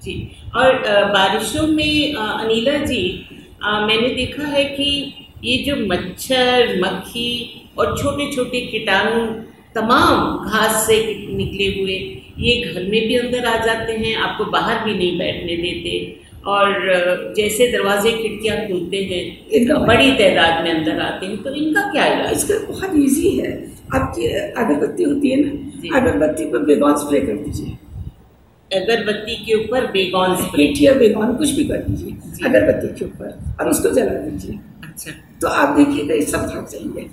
जी 0.03 0.15
और 0.55 0.75
बारिशों 1.13 1.67
में 1.67 2.13
अनिला 2.15 2.77
जी 2.85 3.03
मैंने 3.65 4.07
देखा 4.15 4.47
है 4.47 4.63
कि 4.65 4.87
ये 5.43 5.57
जो 5.63 5.75
मच्छर 5.87 6.79
मक्खी 6.81 7.29
और 7.77 7.97
छोटे 7.97 8.31
छोटे 8.35 8.59
कीटाणु 8.67 9.21
तमाम 9.75 10.49
घास 10.49 10.85
से 10.87 10.97
निकले 11.37 11.67
हुए 11.77 11.95
ये 12.39 12.53
घर 12.63 12.81
में 12.91 13.01
भी 13.07 13.15
अंदर 13.17 13.45
आ 13.45 13.55
जाते 13.65 13.93
हैं 13.93 14.15
आपको 14.17 14.45
बाहर 14.51 14.83
भी 14.85 14.93
नहीं 14.97 15.17
बैठने 15.19 15.55
देते। 15.57 15.95
और 16.45 17.33
जैसे 17.37 17.67
दरवाजे 17.71 18.11
खिड़कियाँ 18.11 18.57
खुलते 18.67 18.97
हैं 19.11 19.21
इनका 19.49 19.75
बड़ी 19.87 20.11
तादाद 20.13 20.63
में 20.63 20.71
अंदर 20.71 20.99
आते 21.01 21.25
हैं 21.25 21.37
तो 21.43 21.53
इनका 21.55 21.81
क्या 21.91 22.05
इलाज? 22.05 22.31
इसका 22.33 22.57
बहुत 22.71 22.95
इजी 22.95 23.29
है। 23.37 23.51
आपकी 23.95 24.27
अगरबत्ती 24.63 25.03
होती 25.03 25.29
है 25.29 25.37
ना 25.43 25.97
अगरबत्ती 25.99 26.45
पर 26.51 26.65
बेगॉन 26.65 26.95
स्प्रे 26.97 27.19
कर 27.21 27.37
दीजिए। 27.43 27.77
अगरबत्ती 28.71 29.35
के 29.45 29.53
ऊपर 29.55 29.91
बेगॉन 29.91 30.35
स्प्रे। 30.43 30.65
या 30.81 30.93
बेगॉन 30.95 31.33
कुछ 31.37 31.51
भी 31.51 31.63
कर 31.65 31.81
दीजिए 31.87 32.47
अगरबत्ती 32.49 32.87
के 32.99 33.05
ऊपर 33.05 33.55
और 33.59 33.69
उसको 33.69 33.89
जला 33.89 34.19
दीजिए। 34.19 34.59
अच्छा। 34.93 35.11
तो 35.41 35.47
आप 35.47 35.77
देखिएगा 35.77 36.15
ये 36.15 36.21
सब 36.21 36.37
भाग 36.37 36.67
जाएँगे। 36.71 37.05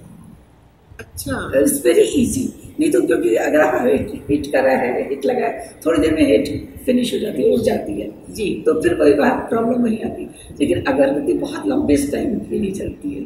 अच्छा। 1.01 1.53
इट्स 1.61 1.83
वेरी 1.87 2.01
इजी 2.01 2.49
नहीं 2.81 2.91
तो 2.91 3.01
क्योंकि 3.07 3.35
अगर 3.35 3.61
आप 3.61 3.87
हिट 3.87 4.11
हिट 4.31 4.47
करा 4.47 4.73
है 4.73 5.09
हिट 5.09 5.27
लगा 5.27 5.47
है 5.47 5.75
थोड़ी 5.87 5.99
देर 6.01 6.15
में 6.15 6.27
हिट 6.27 6.75
फिनिश 6.87 7.15
हो 7.15 7.19
जाती 7.19 7.43
है 7.43 7.51
उड़ 7.51 7.61
जाती 7.61 8.01
है। 8.01 8.11
जी। 8.31 8.63
तो 8.67 8.83
फिर 8.83 8.95
कोई 8.95 9.15
बात 9.15 9.47
प्रॉब्लम 9.51 9.85
नहीं 9.85 10.01
आती। 10.05 10.31
लेकिन 10.61 10.85
अगरबत्ती 10.85 11.33
बहुत 11.33 11.67
लंबे 11.67 11.97
टाइम 11.97 12.39
के 12.39 12.59
लिए 12.59 12.71
चलती 12.71 13.15
है। 13.15 13.25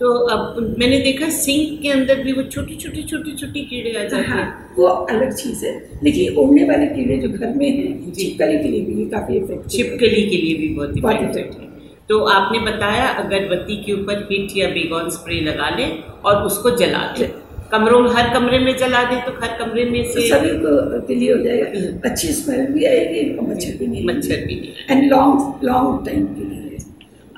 तो 0.00 0.12
अब 0.12 0.76
मैंने 0.78 0.98
देखा 0.98 1.28
सिंक 1.28 1.80
के 1.82 1.88
अंदर 1.88 2.22
भी 2.22 2.32
वो 2.32 2.42
छोटी 2.42 2.76
छोटी 2.76 3.02
छोटी 3.02 3.36
छोटी 3.36 3.60
कीड़े 3.62 3.90
आ 3.90 4.02
जाते 4.04 4.26
हाँ। 4.26 4.38
हैं 4.38 4.76
वो 4.76 4.86
अलग 4.86 5.34
चीज़ 5.34 5.64
है। 5.66 5.90
लेकिन 6.04 6.36
उड़ने 6.36 6.64
वाले 6.64 6.86
कीड़े 6.86 7.16
जो 7.16 7.28
घर 7.28 7.54
में 7.54 7.68
हैं। 7.70 8.12
छिपकली 8.12 8.58
के 8.58 8.68
लिए 8.68 8.80
भी 8.80 9.04
काफ़ी 9.10 9.36
इफ़ेक्टिव 9.36 9.68
छिपकली 9.68 10.22
के 10.30 10.36
लिए 10.36 10.56
भी 10.56 10.68
बहुत 10.74 10.98
इफ़ेक्टिव 10.98 11.60
है। 11.60 11.73
तो 12.08 12.18
आपने 12.30 12.58
बताया 12.60 13.08
अगरबत्ती 13.18 13.76
के 13.84 13.92
ऊपर 13.92 14.26
हिट 14.30 14.56
या 14.56 14.68
बेगॉन 14.70 15.08
स्प्रे 15.10 15.40
लगा 15.40 15.68
लें 15.76 16.02
और 16.24 16.42
उसको 16.42 16.70
जला 16.76 16.98
दें। 17.18 17.28
कमरों 17.70 18.00
हर 18.14 18.32
कमरे 18.34 18.58
में 18.58 18.76
जला 18.78 19.02
दें 19.04 19.20
तो 19.24 19.32
हर 19.42 19.56
कमरे 19.58 19.84
में 19.84 20.02
से 20.04 20.28
सभी 20.28 20.50
को 20.58 21.00
के 21.06 21.14
लिए 21.14 21.32
हो 21.32 21.38
जाएगा। 21.44 22.08
अच्छी 22.08 22.32
स्मेल 22.32 22.66
भी 22.72 22.84
आएगी 22.86 23.22
और 23.36 23.48
मच्छर 23.48 23.78
भी 23.78 23.86
नहीं 23.86 24.04
मच्छर 24.06 24.44
भी 24.46 24.60
नहीं 24.60 24.72
एंड 24.90 25.10
लॉन्ग 25.12 25.64
लॉन्ग 25.64 26.06
टाइम 26.06 26.26
के 26.34 26.44
लिए। 26.44 26.78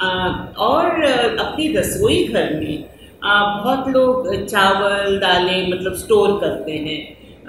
आ, 0.01 0.09
और 0.59 1.05
अपनी 1.05 1.69
रसोई 1.77 2.25
घर 2.25 2.55
में 2.55 2.85
आ, 3.25 3.63
बहुत 3.63 3.89
लोग 3.89 4.35
चावल 4.47 5.19
दालें 5.19 5.71
मतलब 5.71 5.95
स्टोर 5.95 6.39
करते 6.41 6.73
हैं। 6.73 6.99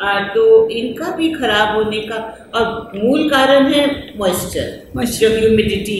आ, 0.01 0.19
तो 0.27 0.69
इनका 0.69 1.09
भी 1.15 1.31
खराब 1.33 1.75
होने 1.75 1.99
का 2.01 2.15
और 2.55 2.91
मूल 2.95 3.29
कारण 3.29 3.73
है 3.73 3.85
मॉइस्चर. 4.17 5.03
जो 5.03 5.29
ह्यूमिडिटी 5.29 5.99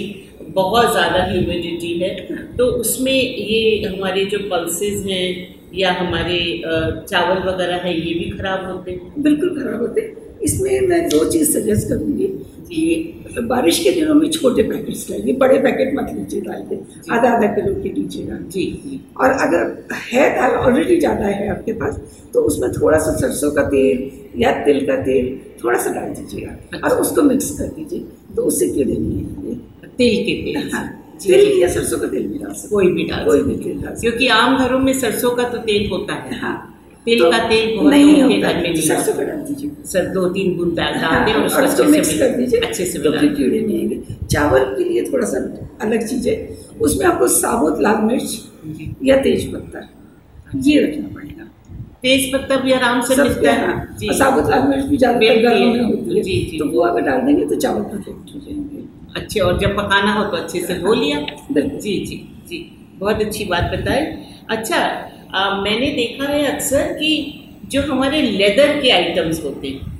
बहुत 0.53 0.91
ज़्यादा 0.91 1.23
ह्यूमिडिटी 1.25 1.93
है 1.99 2.09
तो 2.57 2.65
उसमें 2.79 3.11
ये 3.11 3.85
हमारे 3.85 4.25
जो 4.25 4.37
पल्सेस 4.49 5.05
हैं 5.05 5.27
या 5.75 5.91
हमारे 5.93 6.39
चावल 7.09 7.39
वगैरह 7.49 7.81
है 7.85 7.93
ये 7.95 8.13
भी 8.13 8.29
खराब 8.29 8.65
होते 8.71 8.91
हैं? 8.91 9.13
बिल्कुल 9.23 9.49
खराब 9.55 9.81
होते 9.81 10.01
हैं। 10.01 10.15
इसमें 10.43 10.87
मैं 10.87 11.07
दो 11.09 11.23
चीज़ 11.29 11.51
सजेस्ट 11.51 11.87
करूँगी 11.89 12.27
कि 12.69 13.43
बारिश 13.49 13.79
के 13.83 13.91
दिनों 13.91 14.13
में 14.15 14.29
छोटे 14.29 14.63
पैकेट्स 14.63 15.09
लाइए 15.09 15.33
बड़े 15.41 15.57
पैकेट 15.59 15.93
मत 15.95 16.11
लीजिए 16.15 16.41
दाल 16.41 16.61
के 16.69 16.75
आधा 17.15 17.29
आधा 17.29 17.47
किलो 17.55 17.73
के 17.83 17.89
लीजिएगा 17.93 18.37
जी 18.53 18.65
और 19.21 19.31
अगर 19.45 19.95
है 20.03 20.29
दाल 20.35 20.55
ऑलरेडी 20.61 20.99
ज़्यादा 20.99 21.27
है 21.27 21.49
आपके 21.49 21.73
पास 21.81 21.99
तो 22.33 22.41
उसमें 22.41 22.71
थोड़ा 22.71 22.97
सा 22.97 23.11
सरसों 23.17 23.51
का 23.51 23.63
तेल 23.69 24.41
या 24.41 24.51
तिल 24.65 24.85
का 24.87 24.95
तेल 25.03 25.25
थोड़ा 25.63 25.79
सा 25.79 25.93
डाल 25.93 26.09
दीजिएगा 26.13 26.87
और 26.87 26.97
उसको 27.01 27.21
मिक्स 27.23 27.49
कर 27.59 27.67
दीजिए 27.75 28.05
तो 28.35 28.43
उससे 28.43 28.67
कीड़े 28.67 28.93
नहीं 28.93 29.17
आएँगे। 29.17 29.36
तेल 29.97 30.15
के 30.25 30.33
तेल 30.43 30.69
हाँ 30.73 30.85
तिल 31.21 31.61
या 31.61 31.67
सरसों 31.67 31.97
का 31.99 32.07
तेल 32.07 32.27
भी 32.27 32.39
डाल 32.39 32.53
सकते 32.53 32.69
कोई 32.69 32.91
भी 32.93 33.03
डाल 33.03 33.25
कोई 33.25 33.41
भी 33.43 33.55
तेल 33.63 33.81
डाल 33.81 33.95
क्योंकि 33.99 34.27
आम 34.33 34.57
घरों 34.57 34.79
में 34.79 34.93
सरसों 34.99 35.31
का 35.35 35.43
तो 35.49 35.57
तेल 35.59 35.89
होता 35.89 36.13
है। 36.15 36.39
हाँ 36.39 36.55
तिल 37.05 37.19
तो 37.19 37.29
का 37.31 37.37
तेल 37.49 37.75
बहुत 37.75 37.89
नहीं 37.91 38.21
होता 38.21 38.51
घर 38.51 38.55
में 38.55 38.69
नहीं 38.69 38.81
सरसों 38.81 39.13
का 39.13 39.23
डाल 39.23 39.37
दीजिए। 39.39 39.71
सर 39.91 40.07
दो 40.13 40.27
तीन 40.29 40.55
बूंद 40.57 40.75
डाल 40.77 40.93
डाल 40.93 41.25
दें 41.25 41.33
और 41.33 41.39
हाँ, 41.39 41.45
उसको 41.47 41.83
अच्छे 41.83 41.83
मिक्स 41.91 42.17
कर 42.19 42.35
दीजिए 42.37 42.59
अच्छे 42.59 42.85
से 42.85 42.99
तो 42.99 43.11
फिर 43.11 43.33
कीड़े 43.33 43.59
नहीं 43.59 43.79
आएँगे। 43.79 44.25
चावल 44.25 44.63
के 44.77 44.83
लिए 44.83 45.03
थोड़ा 45.03 45.27
सा 45.27 45.37
अलग 45.81 46.07
चीज़ 46.07 46.29
है। 46.29 46.35
उसमें 46.81 47.05
आपको 47.05 47.27
साबुत 47.27 47.81
लाल 47.81 48.01
मिर्च 48.03 48.97
या 49.03 49.17
तेज 49.21 49.51
पत्ता 49.53 49.87
ये 50.65 50.81
रखना 50.81 51.07
पड़ेगा। 51.15 51.26
तेज 52.03 52.31
पत्ता 52.33 52.55
भी 52.55 52.71
आराम 52.73 53.01
से 53.01 53.15
मिलता 53.15 53.51
है। 53.53 54.13
साबुत 54.17 54.49
लाल 54.49 54.67
मिर्च 54.67 54.85
भी 54.85 54.97
ज़्यादातर 54.97 55.53
मिलती 55.53 55.65
में 55.67 55.83
होती 55.83 56.17
है। 56.17 56.23
जी, 56.23 56.35
जी। 56.51 56.57
तो 56.59 56.65
वो 56.71 56.81
अगर 56.81 57.01
डाल 57.01 57.21
देंगे 57.21 57.45
तो 57.45 57.55
चावल 57.57 57.81
परफेक्ट 57.83 58.35
हो 58.35 58.39
जाएँगे। 58.39 58.85
अच्छे 59.15 59.39
और 59.39 59.59
जब 59.59 59.75
पकाना 59.77 60.13
हो 60.13 60.23
तो 60.23 60.37
अच्छे 60.37 60.59
से 60.61 60.73
धो 60.75 60.93
लिया। 60.93 61.19
जी 61.51 61.97
जी 62.05 62.17
जी। 62.49 62.59
बहुत 62.99 63.21
अच्छी 63.21 63.45
बात 63.45 63.71
बताए 63.73 64.05
अच्छा 64.49 64.77
आ, 65.33 65.61
मैंने 65.61 65.89
देखा 65.91 66.25
है 66.25 66.45
अक्सर 66.45 66.93
कि 66.93 67.09
जो 67.71 67.81
हमारे 67.83 68.21
लेदर 68.21 68.79
के 68.81 68.89
आइटम्स 68.91 69.43
होते 69.43 69.67
हैं 69.67 69.95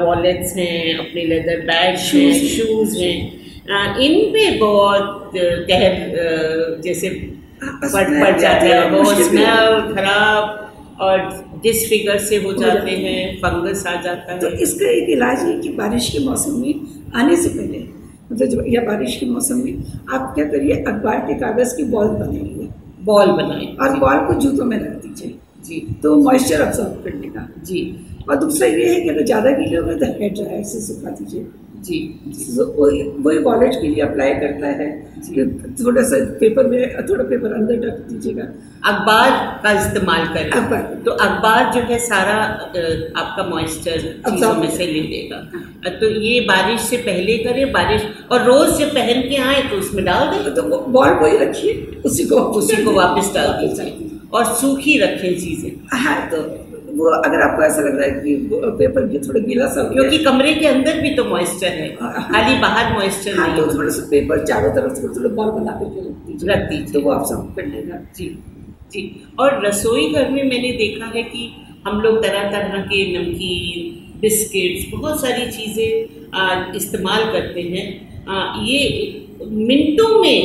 वॉलेट्स 0.00 0.56
हैं 0.56 0.96
अपने 0.98 1.24
लेदर 1.24 1.60
बैग्स 1.66 2.14
हैं 2.14 2.32
शूज़ 2.48 2.96
हैं। 2.98 3.98
इन 3.98 4.14
पे 4.32 4.50
बहुत 4.58 5.30
कहर 5.34 6.80
जैसे 6.84 7.08
पड़ 7.62 8.04
पड़ 8.20 8.38
जाते 8.40 8.66
हैं 8.66 8.90
बहुत 8.92 9.20
स्मेल 9.22 9.94
खराब 9.94 10.69
और 11.00 11.18
डिसफिगर 11.62 12.18
से 12.20 12.36
हो 12.42 12.52
जाते 12.54 12.90
हैं। 12.98 13.36
फंगस 13.38 13.86
आ 13.86 13.94
जाता 14.02 14.32
है। 14.32 14.38
तो 14.40 14.48
इसका 14.64 14.90
एक 14.90 15.08
इलाज 15.10 15.38
है 15.40 15.58
कि 15.60 15.68
बारिश 15.76 16.08
के 16.10 16.24
मौसम 16.24 16.60
में 16.60 16.74
आने 17.16 17.36
से 17.36 17.48
पहले 17.50 17.78
मतलब 18.32 18.48
जब 18.48 18.64
या 18.68 18.80
बारिश 18.82 19.16
के 19.16 19.26
मौसम 19.26 19.62
में 19.64 19.84
आप 20.10 20.32
क्या 20.34 20.44
करिए 20.48 20.82
अखबार 20.82 21.18
के 21.20 21.34
कागज़ 21.38 21.76
की 21.76 21.84
बॉल 21.92 22.08
बनाइए। 22.08 22.68
बॉल 23.04 23.30
बनाए 23.32 23.66
और 23.82 23.98
बॉल 23.98 24.26
को 24.26 24.34
जूतों 24.40 24.64
में 24.64 24.76
रख 24.78 25.02
दीजिए। 25.02 25.34
जी। 25.66 25.80
तो 26.02 26.14
मॉइस्चर 26.18 26.60
अब्जॉर्ब 26.60 27.02
करने 27.04 27.28
का। 27.28 27.48
जी। 27.64 27.80
और 28.28 28.36
दूसरा 28.36 28.68
ये 28.68 28.88
है 28.88 29.00
कि 29.00 29.08
अगर 29.08 29.24
ज़्यादा 29.24 29.50
गीले 29.52 29.76
हो 29.76 29.84
गए 29.84 29.94
तो 29.96 30.06
हेयर 30.12 30.32
ड्रायर 30.34 30.62
से 30.64 30.80
सुखा 30.82 31.10
दीजिए। 31.10 31.46
जी 31.84 31.98
जी। 32.28 32.44
तो 32.56 32.64
वही 32.78 33.02
वही 33.18 33.38
वॉलेट 33.38 33.74
के 33.74 33.88
लिए 33.88 34.02
अप्लाई 34.02 34.34
करता 34.34 34.66
है। 34.66 34.88
थोड़ा 35.74 36.02
सा 36.02 36.16
पेपर 36.40 36.66
में 36.66 37.06
थोड़ा 37.08 37.24
पेपर 37.24 37.52
अंदर 37.52 37.86
रख 37.86 37.98
दीजिएगा। 38.08 38.44
अखबार 38.84 39.30
का 39.62 39.72
इस्तेमाल 39.80 40.26
करें। 40.26 40.50
अखबार। 40.50 40.82
तो 41.04 41.10
अखबार 41.10 41.72
जो 41.74 41.80
है 41.80 41.98
सारा 41.98 42.36
आपका 43.16 43.44
मॉइस्चर 43.44 43.98
चीज़ों 44.28 44.54
में 44.54 44.70
से 44.70 44.86
ले 44.86 45.00
लेगा। 45.00 45.40
तो 45.90 46.10
ये 46.10 46.40
बारिश 46.40 46.80
से 46.80 46.96
पहले 46.96 47.38
करें 47.38 47.72
बारिश 47.72 48.02
और 48.32 48.44
रोज़ 48.44 48.78
जब 48.78 48.94
पहन 48.94 49.22
के 49.22 49.36
आए 49.36 49.62
तो 49.62 49.76
उसमें 49.76 50.04
डाल 50.04 50.26
दें। 50.28 50.54
तो 50.54 50.62
वो 50.62 50.78
बॉल 50.88 51.10
वही 51.14 51.36
रखिए 51.38 52.02
उसी 52.04 52.24
को 52.24 52.36
उसी 52.36 52.84
को 52.84 52.92
वापस 52.92 53.34
डाल 53.34 53.52
दीजिए। 53.60 54.10
और 54.32 54.44
सूखी 54.54 54.98
रखें 54.98 55.32
चीज़ें। 55.34 55.70
हाँ 55.92 56.18
तो 56.30 56.36
वो 57.00 57.10
अगर 57.18 57.42
आपको 57.42 57.62
ऐसा 57.64 57.82
लग 57.82 57.98
रहा 57.98 58.06
है 58.06 58.20
कि 58.20 58.34
पेपर 58.78 59.04
भी 59.06 59.18
थोड़ा 59.20 59.40
गीला 59.42 59.66
सा 59.74 59.82
हो 59.82 59.92
क्योंकि 59.92 60.18
कमरे 60.24 60.54
के 60.54 60.66
अंदर 60.66 61.00
भी 61.02 61.14
तो 61.14 61.24
मॉइस्चर 61.26 61.72
है। 61.74 61.88
खाली 61.96 62.58
बाहर 62.60 62.92
मॉइस्चर 62.94 63.38
हाँ 63.38 63.46
नहीं 63.46 63.56
तो 63.56 63.64
है। 63.64 63.76
थोड़ा 63.76 63.90
सा 63.90 64.06
पेपर 64.10 64.44
चारों 64.46 64.74
तरफ़ 64.74 64.94
से 64.94 65.08
थोड़ा 65.16 65.34
बॉल 65.34 65.50
बना 65.52 65.72
करके 65.80 66.08
रख 66.48 66.68
दीजिए। 66.68 66.92
तो 66.92 67.00
वो 67.00 67.10
आप 67.12 67.24
सब 67.26 67.54
कर 67.56 67.66
लेगा 67.66 68.00
जी 68.16 68.28
जी। 68.92 69.02
और 69.38 69.64
रसोई 69.66 70.08
घर 70.10 70.30
में 70.30 70.42
मैंने 70.44 70.72
देखा 70.78 71.06
है 71.16 71.22
कि 71.24 71.50
हम 71.86 72.00
लोग 72.00 72.22
तरह 72.22 72.50
तरह 72.52 72.80
के 72.84 73.04
नमकीन 73.12 74.18
बिस्किट्स 74.20 74.90
बहुत 74.92 75.20
सारी 75.20 75.46
चीज़ें 75.50 76.76
इस्तेमाल 76.76 77.22
करते 77.32 77.62
हैं। 77.68 77.84
ये 78.64 78.80
मिनटों 79.42 80.08
में 80.22 80.38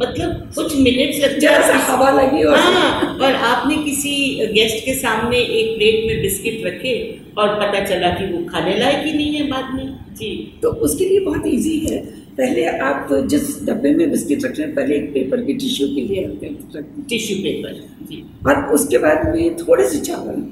मतलब 0.00 0.52
कुछ 0.54 0.76
मिनट्स 0.76 1.18
लगते 1.20 1.46
हैं 1.46 1.78
हवा 1.86 2.10
लगी 2.10 2.42
और 2.42 2.58
हाँ 2.58 3.18
और 3.22 3.34
आपने 3.48 3.76
किसी 3.76 4.12
गेस्ट 4.52 4.84
के 4.84 4.94
सामने 4.94 5.38
एक 5.38 5.76
प्लेट 5.76 6.06
में 6.06 6.22
बिस्किट 6.22 6.66
रखे 6.66 6.94
और 7.38 7.54
पता 7.54 7.84
चला 7.84 8.10
कि 8.10 8.32
वो 8.32 8.44
खाने 8.44 8.78
लायक 8.78 9.04
ही 9.06 9.12
नहीं 9.12 9.34
है 9.34 9.48
बाद 9.48 9.74
में? 9.74 9.98
जी। 10.14 10.58
तो 10.62 10.68
उसके 10.68 11.04
लिए 11.04 11.20
बहुत 11.20 11.46
इजी 11.46 11.78
है। 11.78 11.98
पहले 12.36 12.64
आप 12.64 13.08
जिस 13.26 13.62
डब्बे 13.66 13.90
में 13.94 14.10
बिस्किट 14.10 14.44
रख 14.44 14.58
रहे 14.58 14.66
हैं 14.66 14.74
पहले 14.76 14.96
एक 14.96 15.12
पेपर 15.14 15.40
की 15.44 15.54
टिश्यू 15.54 15.88
के 15.88 16.00
लिए 16.00 16.24
रख 16.24 16.30
दीजिए। 16.30 16.82
टिश्यू 17.08 17.36
पेपर 17.36 18.06
जी। 18.06 18.22
और 18.48 18.64
उसके 18.74 18.98
बाद 18.98 19.34
में 19.34 19.56
थोड़े 19.56 19.88
से 19.88 20.00
चावल 20.00 20.42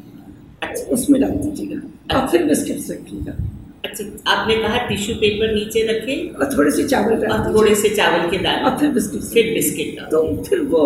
अच्छा। 0.62 0.84
उसमें 0.92 1.20
डाल 1.20 1.30
दीजिएगा। 1.30 2.18
और 2.18 2.28
फिर 2.28 2.42
बिस्किट्स 2.42 2.90
रखिएगा। 2.90 3.36
अच्छा 3.84 4.04
आपने 4.32 4.56
कहा 4.56 4.78
टिश्यू 4.86 5.14
पेपर 5.16 5.52
नीचे 5.54 5.82
रखे 5.88 6.16
और 6.30 6.52
थोड़े 6.56 6.70
से 6.70 6.84
चावल 6.84 7.26
और 7.26 7.52
थोड़े 7.54 7.74
से 7.74 7.88
चावल 7.96 8.28
के 8.30 8.38
दाने। 8.38 8.64
और 8.64 8.78
फिर 8.78 8.90
बिस्किट्स 8.90 9.32
फिर 9.32 9.52
बिस्किट 9.54 10.00
तो 10.10 10.22
फिर 10.48 10.60
वो 10.72 10.82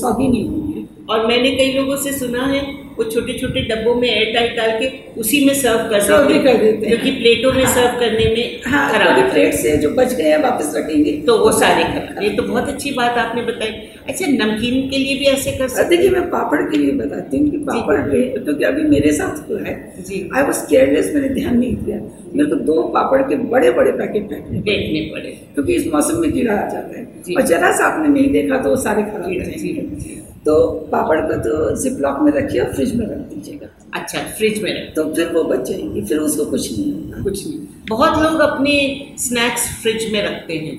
सॉगी 0.00 0.28
नहीं 0.28 0.48
होंगे। 0.48 0.86
और 1.10 1.26
मैंने 1.26 1.50
कई 1.50 1.72
लोगों 1.72 1.96
से 1.96 2.12
सुना 2.12 2.44
है 2.46 2.60
वो 2.98 3.04
छोटे 3.04 3.32
छोटे 3.38 3.60
डब्बों 3.62 3.94
में 3.94 4.08
एयर 4.08 4.32
टाइट 4.34 4.56
डाल 4.56 4.70
के 4.78 4.86
उसी 5.20 5.44
में 5.44 5.52
सर्व 5.54 5.88
कर 5.90 6.00
सर्व 6.00 6.26
भी 6.26 6.32
देते 6.34 6.44
कर 6.44 6.58
देते 6.58 6.86
हैं। 6.86 6.88
क्योंकि 6.88 7.10
प्लेटों 7.18 7.52
में 7.52 7.64
सर्व 7.66 7.98
करने 8.00 8.24
में 8.34 8.60
हाँ 8.66 8.90
खराब 8.92 9.18
है। 9.18 9.30
प्लेट 9.30 9.54
से 9.54 9.76
जो 9.76 9.90
बच 9.90 10.14
गए 10.14 10.28
हैं 10.28 10.42
वापस 10.42 10.72
रखेंगे। 10.76 11.12
तो 11.26 11.38
वो 11.38 11.52
सारे 11.58 11.84
खराब 11.84 12.22
ये 12.22 12.30
तो 12.30 12.42
बहुत 12.42 12.68
अच्छी 12.68 12.90
बात 12.92 13.18
आपने 13.18 13.42
बताई। 13.42 13.70
अच्छा 14.08 14.26
नमकीन 14.26 14.88
के 14.90 14.98
लिए 14.98 15.14
भी 15.18 15.26
ऐसे 15.26 15.52
कर 15.52 15.68
सकते 15.68 15.96
देखिए 15.96 16.10
मैं 16.10 16.22
पापड़ 16.30 16.60
के 16.62 16.78
लिए 16.78 16.92
बताती 16.94 17.38
हूँ 17.38 17.50
कि 17.50 17.58
पापड़ 17.64 18.00
क्योंकि 18.10 18.64
अभी 18.64 18.82
मेरे 18.88 19.12
साथ 19.12 19.48
हुआ 19.50 19.60
है। 19.60 19.74
जी। 20.00 20.28
आई 20.36 20.42
वॉज़ 20.42 20.64
केयरलेस 20.66 21.12
मैंने 21.14 21.28
ध्यान 21.34 21.58
नहीं 21.58 21.74
दिया। 21.76 21.98
मेरे 22.34 22.48
को 22.50 22.56
दो 22.64 22.82
पापड़ 22.94 23.20
के 23.22 23.36
बड़े 23.50 23.70
बड़े 23.70 23.92
पैकेट 23.92 24.28
फेंकने 24.28 24.60
पड़े। 24.60 25.00
पड़े। 25.12 25.30
क्योंकि 25.54 25.74
इस 25.74 25.86
मौसम 25.92 26.20
में 26.20 26.30
गिरा 26.32 26.54
आ 26.54 26.68
जाता 26.68 26.98
है। 26.98 27.04
और 27.36 27.42
जरा 27.42 27.72
सा 27.72 27.84
आपने 27.84 28.08
नहीं 28.08 28.30
देखा 28.32 28.58
तो 28.58 28.70
वो 28.70 28.76
सारे 28.76 29.02
खराब 29.02 29.24
हो 29.24 29.34
जाएँगे। 29.34 30.16
तो 30.46 30.54
पापड़ 30.92 31.20
को 31.20 31.34
तो 31.38 31.76
जिपलॉक 31.82 32.20
में 32.22 32.32
रखिए 32.32 32.60
और 32.60 32.72
फ्रिज 32.74 32.94
में 32.94 33.06
रख 33.06 33.18
दीजिएगा। 33.30 33.68
अच्छा 33.94 34.18
फ्रिज 34.38 34.62
में 34.62 34.70
रख 34.72 34.94
तो 34.96 35.04
फिर 35.14 35.32
वो 35.32 35.42
बच 35.44 35.68
जाएँगे 35.70 36.02
फिर 36.02 36.18
उसको 36.18 36.44
कुछ 36.44 36.70
नहीं 36.72 36.92
होगा। 36.92 37.22
कुछ 37.22 37.46
नहीं। 37.46 37.58
बहुत 37.88 38.22
लोग 38.22 38.40
अपने 38.40 38.74
स्नैक्स 39.18 39.66
फ्रिज 39.82 40.12
में 40.12 40.22
रखते 40.22 40.54
हैं। 40.54 40.76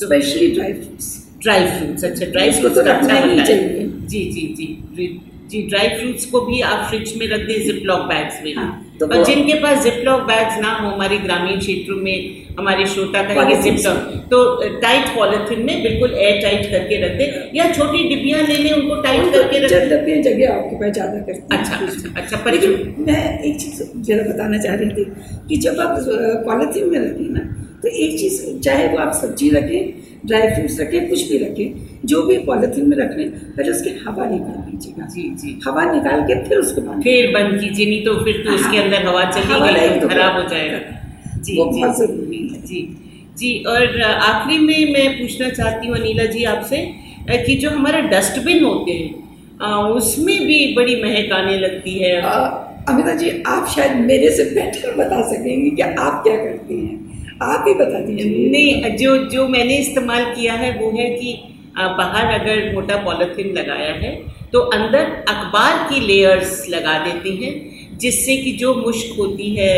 तो 0.00 0.06
specially 0.06 0.50
dry 0.50 0.72
fruits 0.72 1.18
dry 1.42 1.66
fruits 1.66 2.04
अच्छा 2.04 2.26
ड्राई 2.26 2.50
फ्रूट्स 2.50 2.74
तो 2.74 2.80
रखना 2.80 3.14
अच्छा 3.14 3.14
ही 3.16 3.44
चाहिए। 3.46 3.90
जी 4.06 4.24
जी 4.32 4.46
जी। 4.56 4.66
जी 4.96 5.06
जी 5.50 5.62
ड्राई 5.62 5.88
फ्रूट्स 5.88 6.26
को 6.26 6.40
भी 6.40 6.60
आप 6.60 6.88
फ्रिज 6.90 7.14
में 7.18 7.26
रख 7.28 7.40
दें 7.40 7.64
जिप 7.64 7.82
लॉक 7.84 8.00
बैग्स 8.00 8.40
में। 8.44 8.54
हाँ। 8.56 8.91
तो 9.00 9.06
और 9.08 9.24
जिनके 9.24 9.54
पास 9.60 9.82
जिपलॉक 9.84 10.20
बैग्स 10.26 10.58
ना 10.60 10.72
हो 10.72 10.88
हमारे 10.88 11.16
ग्रामीण 11.18 11.58
क्षेत्रों 11.58 11.96
में 11.98 12.16
हमारे 12.58 12.86
श्रोता 12.86 13.20
Polythene 13.28 13.62
जिपलॉक 13.62 13.96
तो 14.30 14.40
टाइट 14.80 15.08
पॉलिथीन 15.14 15.64
में 15.66 15.82
बिल्कुल 15.82 16.14
एयर 16.16 16.40
टाइट 16.42 16.70
करके 16.70 17.00
रख 17.04 17.16
दे 17.18 17.26
या 17.54 17.70
छोटी 17.72 18.08
डिब्बियाँ 18.08 18.42
ले 18.48 18.56
लें 18.56 18.70
उनको 18.72 19.00
टाइट 19.02 19.32
करके 19.34 19.58
रख 19.64 19.70
चल 19.70 19.88
डब्बे 19.90 20.20
जगह 20.22 20.52
आपके 20.54 20.76
पास 20.82 20.92
ज़्यादा 20.92 21.18
करती 21.20 21.54
हैं। 21.54 21.60
अच्छा 21.60 21.76
अच्छा 21.86 22.20
अच्छा 22.20 22.36
पर 22.44 22.58
मैं 23.08 23.24
एक 23.40 23.60
चीज़ 23.60 23.82
जरा 24.10 24.30
बताना 24.32 24.58
चाह 24.62 24.74
रही 24.74 24.90
थी 24.98 25.04
कि 25.48 25.56
जब 25.66 25.80
आप 25.80 25.98
पॉलिथीन 26.46 26.90
में 26.92 26.98
रखें 27.00 27.28
ना 27.32 27.48
तो 27.82 27.88
एक 27.88 28.18
चीज़ 28.18 28.40
चाहे 28.64 28.88
वो 28.88 28.98
आप 29.04 29.12
सब्ज़ी 29.22 29.50
रखें 29.50 30.10
ड्राई 30.26 30.48
फ्रूट्स 30.50 30.78
रखें 30.80 31.08
कुछ 31.08 31.22
भी 31.28 31.38
रखें 31.38 31.90
जो 32.10 32.20
भी 32.22 32.36
पॉलिथीन 32.46 32.88
में 32.88 32.96
रख 32.96 33.16
लें 33.16 33.30
पहले 33.30 33.70
उसकी 33.70 33.90
हवा 34.04 34.24
निकाल 34.26 34.60
लीजिएगा। 34.66 35.06
जी 35.14 35.22
जी। 35.40 35.58
हवा 35.66 35.84
निकाल 35.92 36.20
के 36.28 36.34
फिर 36.44 36.58
उसको 36.58 37.00
फिर 37.02 37.30
बंद 37.34 37.58
कीजिए 37.60 37.86
नहीं 37.86 38.04
तो 38.04 38.14
फिर 38.24 38.42
तो 38.46 38.54
उसके 38.54 38.78
अंदर 38.82 39.06
हवा 39.06 39.24
चली 39.30 39.60
गई 39.62 40.00
तो 40.00 40.08
खराब 40.08 40.36
हो 40.36 40.48
जाएगा। 40.50 40.78
जी 41.38 41.54
जी 41.72 42.40
जी 42.66 42.80
जी 43.38 43.50
और 43.68 44.00
आखिरी 44.02 44.58
में 44.60 44.92
मैं 44.92 45.06
पूछना 45.18 45.48
चाहती 45.50 45.86
हूँ 45.86 45.96
अनिला 45.96 46.24
जी 46.32 46.44
आपसे 46.46 46.78
कि 47.46 47.54
जो 47.56 47.70
हमारा 47.70 48.00
डस्टबिन 48.08 48.64
होते 48.64 48.92
हैं 48.92 49.10
उसमें 49.92 50.38
भी 50.46 50.58
बड़ी 50.76 50.94
महक 51.02 51.32
आने 51.32 51.56
लगती 51.58 51.98
है। 51.98 52.12
अमिता 52.88 53.14
जी 53.16 53.30
आप 53.46 53.68
शायद 53.74 53.96
मेरे 54.06 54.30
से 54.36 54.44
बेटर 54.54 54.94
बता 54.96 55.22
सकेंगे 55.28 55.70
कि 55.70 55.82
आप 55.82 56.22
क्या 56.22 56.36
करती 56.36 56.74
हैं। 56.76 56.96
आप 57.44 57.64
ही 57.68 57.74
बता 57.74 58.00
दीजिए। 58.00 58.48
नहीं 58.50 58.96
जो 58.96 59.16
जो 59.30 59.46
मैंने 59.48 59.76
इस्तेमाल 59.78 60.24
किया 60.34 60.54
है 60.54 60.70
वो 60.78 60.90
है 60.98 61.08
कि 61.10 61.32
बाहर 61.98 62.26
अगर 62.32 62.72
मोटा 62.74 62.96
पॉलिथीन 63.04 63.52
लगाया 63.54 63.92
है 64.00 64.10
तो 64.52 64.60
अंदर 64.76 65.04
अखबार 65.28 65.76
की 65.90 66.00
लेयर्स 66.06 66.50
लगा 66.70 66.98
देती 67.04 67.36
हैं 67.36 67.52
जिससे 68.00 68.36
कि 68.36 68.52
जो 68.52 68.74
मुश्क 68.74 69.18
होती 69.18 69.54
है 69.56 69.72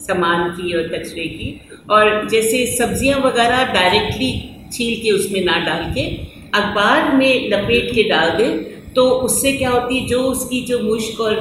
सामान 0.00 0.48
की 0.50 0.72
और 0.74 0.88
कचरे 0.88 1.26
की 1.28 1.48
और 1.90 2.28
जैसे 2.28 2.66
सब्ज़ियाँ 2.76 3.18
वगैरह 3.20 3.64
डायरेक्टली 3.72 4.32
छील 4.72 5.00
के 5.02 5.10
उसमें 5.10 5.44
ना 5.44 5.58
डाल 5.66 5.92
के 5.94 6.06
अखबार 6.54 7.14
में 7.16 7.48
लपेट 7.50 7.94
के 7.94 8.02
डाल 8.08 8.30
दें 8.38 8.64
तो 8.94 9.08
उससे 9.24 9.52
क्या 9.52 9.70
होती 9.70 9.98
है 9.98 10.06
जो 10.08 10.22
उसकी 10.24 10.60
जो 10.66 10.78
मुश्क 10.82 11.20
और 11.20 11.34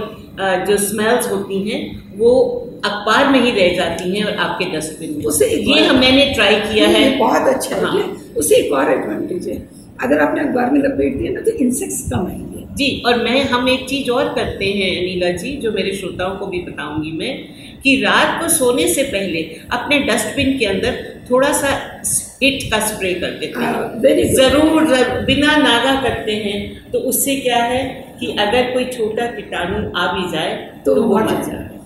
जो 0.67 0.77
स्मेल्स 0.77 1.31
होती 1.31 1.59
हैं 1.69 1.79
वो 2.17 2.33
अखबार 2.85 3.29
में 3.31 3.39
ही 3.41 3.51
रह 3.51 3.75
जाती 3.75 4.15
हैं 4.15 4.23
और 4.25 4.35
आपके 4.35 4.65
डस्टबिन 4.65 5.17
में। 5.17 5.25
उसे 5.25 5.45
ये 5.47 5.79
हम 5.85 5.99
मैंने 5.99 6.25
ट्राई 6.33 6.55
किया 6.55 6.87
है। 6.87 7.17
बहुत 7.17 7.47
अच्छा 7.47 7.75
है। 7.75 7.81
हाँ। 7.83 7.95
ये 7.97 8.03
उससे 8.39 8.55
एक 8.55 8.73
और 8.73 8.91
एडवांटेज 8.91 9.47
है। 9.47 9.57
अगर 10.03 10.19
आपने 10.19 10.41
अखबार 10.41 10.71
में 10.71 10.79
लपेट 10.79 11.17
दिया 11.17 11.31
ना 11.31 11.41
तो 11.41 11.51
इंसेक्ट्स 11.57 12.01
कम 12.11 12.27
आएँगे। 12.27 12.56
जी 12.77 12.89
और 13.05 13.21
मैं 13.23 13.41
हम 13.43 13.69
एक 13.69 13.87
चीज़ 13.89 14.09
और 14.11 14.33
करते 14.33 14.65
हैं 14.71 14.89
अनिला 14.97 15.29
जी 15.37 15.55
जो 15.57 15.71
मेरे 15.71 15.95
श्रोताओं 15.95 16.35
को 16.37 16.47
भी 16.47 16.59
बताऊँगी 16.61 17.11
मैं 17.11 17.33
कि 17.83 17.95
रात 18.01 18.41
को 18.41 18.49
सोने 18.49 18.87
से 18.87 19.03
पहले 19.03 19.43
अपने 19.71 19.99
डस्टबिन 19.99 20.57
के 20.57 20.65
अंदर 20.65 21.03
थोड़ा 21.29 21.51
सा 21.53 21.69
इट 22.43 22.63
का 22.71 22.79
स्प्रे 22.87 23.13
कर 23.13 23.31
देते 23.39 23.59
हाँ, 23.59 23.73
हैं 24.05 24.33
ज़रूर 24.33 24.83
बिना 25.25 25.55
नागा 25.57 25.95
करते 26.01 26.35
हैं। 26.35 26.91
तो 26.91 26.99
उससे 27.09 27.35
क्या 27.35 27.63
है 27.63 27.83
कि 28.19 28.31
अगर 28.39 28.71
कोई 28.73 28.85
छोटा 28.87 29.25
कीटाणु 29.31 29.79
आ 29.97 30.05
भी 30.13 30.31
जाए 30.31 30.53
तो 30.85 30.95
तो 30.95 31.03
वो 31.03 31.17
मर 31.17 31.43
जाए। 31.45 31.76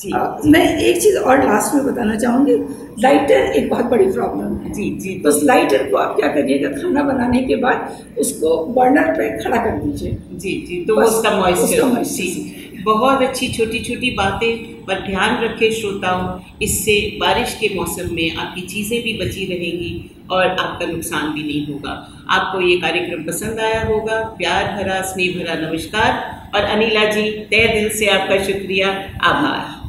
जी। 0.00 0.10
अ, 0.10 0.18
मैं 0.46 0.78
एक 0.78 1.00
चीज़ 1.02 1.16
और 1.18 1.42
लास्ट 1.44 1.74
में 1.74 1.84
बताना 1.86 2.14
चाहूँगी 2.16 2.54
लाइटर 3.02 3.52
एक 3.52 3.68
बहुत 3.70 3.84
बड़ी 3.84 4.06
प्रॉब्लम 4.12 4.56
है। 4.56 4.72
जी 4.72 4.90
जी 5.00 5.18
तो 5.18 5.28
उस 5.28 5.42
लाइटर 5.44 5.88
को 5.90 5.96
आप 5.96 6.16
क्या 6.16 6.28
करिएगा 6.28 6.68
खाना 6.70 7.02
बनाने 7.02 7.42
के 7.42 7.56
बाद 7.56 8.16
उसको 8.18 8.56
बर्नर 8.74 9.12
पे 9.12 9.28
खड़ा 9.44 9.56
कर 9.56 9.78
दीजिए। 9.78 10.18
जी 10.34 10.52
जी 10.68 10.84
तो 10.84 10.94
उसका 10.94 11.06
उसका 11.06 11.30
मॉइस्चर 11.36 12.02
जी 12.04 12.82
बहुत 12.84 13.22
अच्छी 13.22 13.48
छोटी 13.48 13.80
छोटी 13.80 14.10
बातें 14.10 14.84
पर 14.84 15.00
ध्यान 15.00 15.42
रखें 15.44 15.70
श्रोताओं 15.72 16.22
इससे 16.62 16.94
बारिश 17.20 17.54
के 17.60 17.74
मौसम 17.74 18.14
में 18.14 18.36
आपकी 18.36 18.60
चीज़ें 18.60 19.02
भी 19.02 19.12
बची 19.18 19.44
रहेंगी 19.44 19.92
और 20.30 20.46
आपका 20.46 20.86
नुकसान 20.86 21.32
भी 21.32 21.42
नहीं 21.42 21.66
होगा। 21.66 21.92
आपको 22.30 22.60
ये 22.60 22.76
कार्यक्रम 22.76 23.22
पसंद 23.22 23.60
आया 23.60 23.84
होगा 23.84 24.20
प्यार 24.38 24.64
भरा 24.76 25.00
स्नेह 25.02 25.38
भरा 25.38 25.54
नमस्कार। 25.60 26.10
और 26.54 26.64
अनिला 26.64 27.04
जी 27.04 27.30
तय 27.50 27.66
दिल 27.68 27.88
से 27.88 28.06
आपका 28.06 28.42
शुक्रिया 28.44 28.88
आभार। 29.22 29.81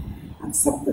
something. 0.55 0.92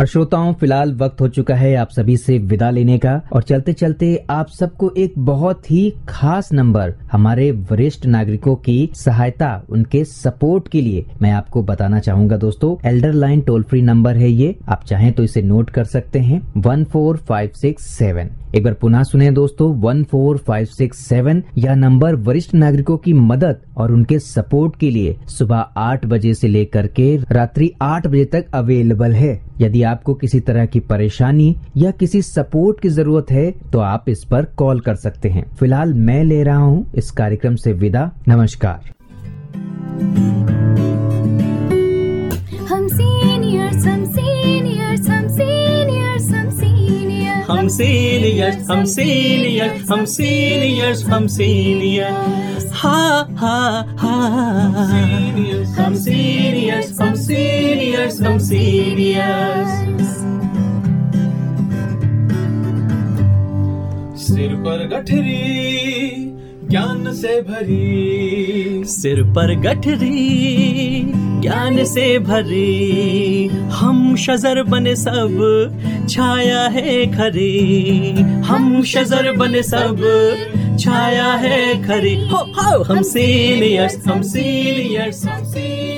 और 0.00 0.06
श्रोताओं, 0.06 0.52
फ़िलहाल 0.52 0.92
वक्त 0.94 1.20
हो 1.20 1.26
चुका 1.28 1.54
है 1.54 1.74
आप 1.76 1.88
सभी 1.90 2.16
से 2.16 2.36
विदा 2.38 2.68
लेने 2.70 2.96
का। 2.98 3.20
और 3.32 3.42
चलते 3.42 3.72
चलते 3.72 4.14
आप 4.30 4.48
सबको 4.50 4.90
एक 4.98 5.14
बहुत 5.18 5.70
ही 5.70 5.82
खास 6.08 6.48
नंबर 6.52 6.94
हमारे 7.12 7.50
वरिष्ठ 7.70 8.06
नागरिकों 8.06 8.54
की 8.56 8.88
सहायता, 8.94 9.62
उनके 9.70 10.04
सपोर्ट 10.04 10.68
के 10.68 10.80
लिए 10.80 11.04
मैं 11.22 11.32
आपको 11.32 11.62
बताना 11.62 11.98
चाहूँगा 11.98 12.36
दोस्तों। 12.36 12.74
Elder 12.88 13.12
line 13.12 13.40
toll 13.40 13.62
free 13.62 13.82
number 13.82 14.16
है 14.16 14.30
ये। 14.30 14.54
आप 14.68 14.84
चाहें 14.84 15.12
तो 15.12 15.22
इसे 15.22 15.42
नोट 15.42 15.70
कर 15.70 15.84
सकते 15.84 16.18
हैं। 16.18 16.40
One 16.56 16.84
four 16.84 17.16
five 17.18 17.50
six 17.54 17.86
seven. 17.88 18.30
एक 18.54 18.64
बार 18.64 18.74
पुनः 18.74 19.02
सुने 19.02 19.30
दोस्तों। 19.30 19.72
One 19.80 20.02
four 20.04 20.38
five 20.38 20.66
six 20.68 21.04
seven 21.08 21.42
यह 21.58 21.74
नंबर 21.74 22.14
वरिष्ठ 22.22 22.54
नागरिकों 22.54 22.96
की 22.96 23.12
मदद 23.12 23.60
और 23.76 23.92
उनके 23.92 24.18
सपोर्ट 24.18 24.76
के 24.76 24.90
लिए 24.90 25.16
सुबह 25.28 25.66
आठ 25.78 26.06
बजे 26.06 26.34
से 26.34 26.48
लेकर 26.48 26.86
के 26.86 27.16
रात्रि 27.30 27.70
आठ 27.82 28.06
बजे 28.06 28.24
तक 28.24 28.46
अवेलेबल 28.54 29.12
है। 29.12 29.49
यदि 29.60 29.82
आपको 29.82 30.14
किसी 30.14 30.40
तरह 30.40 30.66
की 30.66 30.80
परेशानी 30.80 31.54
या 31.76 31.90
किसी 31.90 32.22
सपोर्ट 32.22 32.80
की 32.80 32.88
ज़रूरत 32.88 33.30
है 33.30 33.50
तो 33.72 33.78
आप 33.78 34.08
इस 34.08 34.24
पर 34.30 34.44
कॉल 34.56 34.80
कर 34.80 34.94
सकते 34.94 35.28
हैं। 35.28 35.44
फ़िलहाल 35.56 35.94
मैं 35.94 36.22
ले 36.24 36.42
रहा 36.42 36.56
हूँ 36.56 36.86
इस 36.94 37.10
कार्यक्रम 37.10 37.54
से 37.56 37.72
विदा। 37.72 38.10
नमस्कार। 38.28 38.90
हम 47.60 47.68
सीनियर्स 47.68 48.70
हम 48.70 48.84
सीनियर्स 48.84 49.90
हम 49.90 50.04
सीनियर्स 50.04 51.04
हम 51.04 51.26
सीनियर्स 51.26 52.70
हा 52.72 53.00
हम 58.20 58.38
सीनियर्स 58.38 60.08
सिर 64.24 64.54
पर 64.64 64.86
गठरी, 64.88 66.14
ज्ञान 66.70 67.12
से 67.12 67.40
भरी। 67.42 68.84
सिर 68.84 69.22
पर 69.22 69.54
गठरी 69.60 70.30
ज्ञान 71.40 71.84
से 71.84 72.18
भरे। 72.18 73.48
हम 73.72 74.16
शजर 74.16 74.62
बने 74.62 74.94
सब 74.96 75.36
छाया 76.10 76.62
है 76.68 77.06
खरे। 77.06 77.50
हम 78.46 78.82
शजर 78.82 79.32
बने 79.32 79.62
सब 79.62 79.96
छाया 80.80 81.32
है 81.42 81.82
खरे। 81.84 82.14
हो 82.32 82.38
हो 82.56 82.82
हम 82.82 83.02
सीनियर्स 83.02 84.06
हम 84.06 84.22
सीनियर्स 84.22 85.24
हम 85.26 85.44
सीनियर्स 85.44 85.89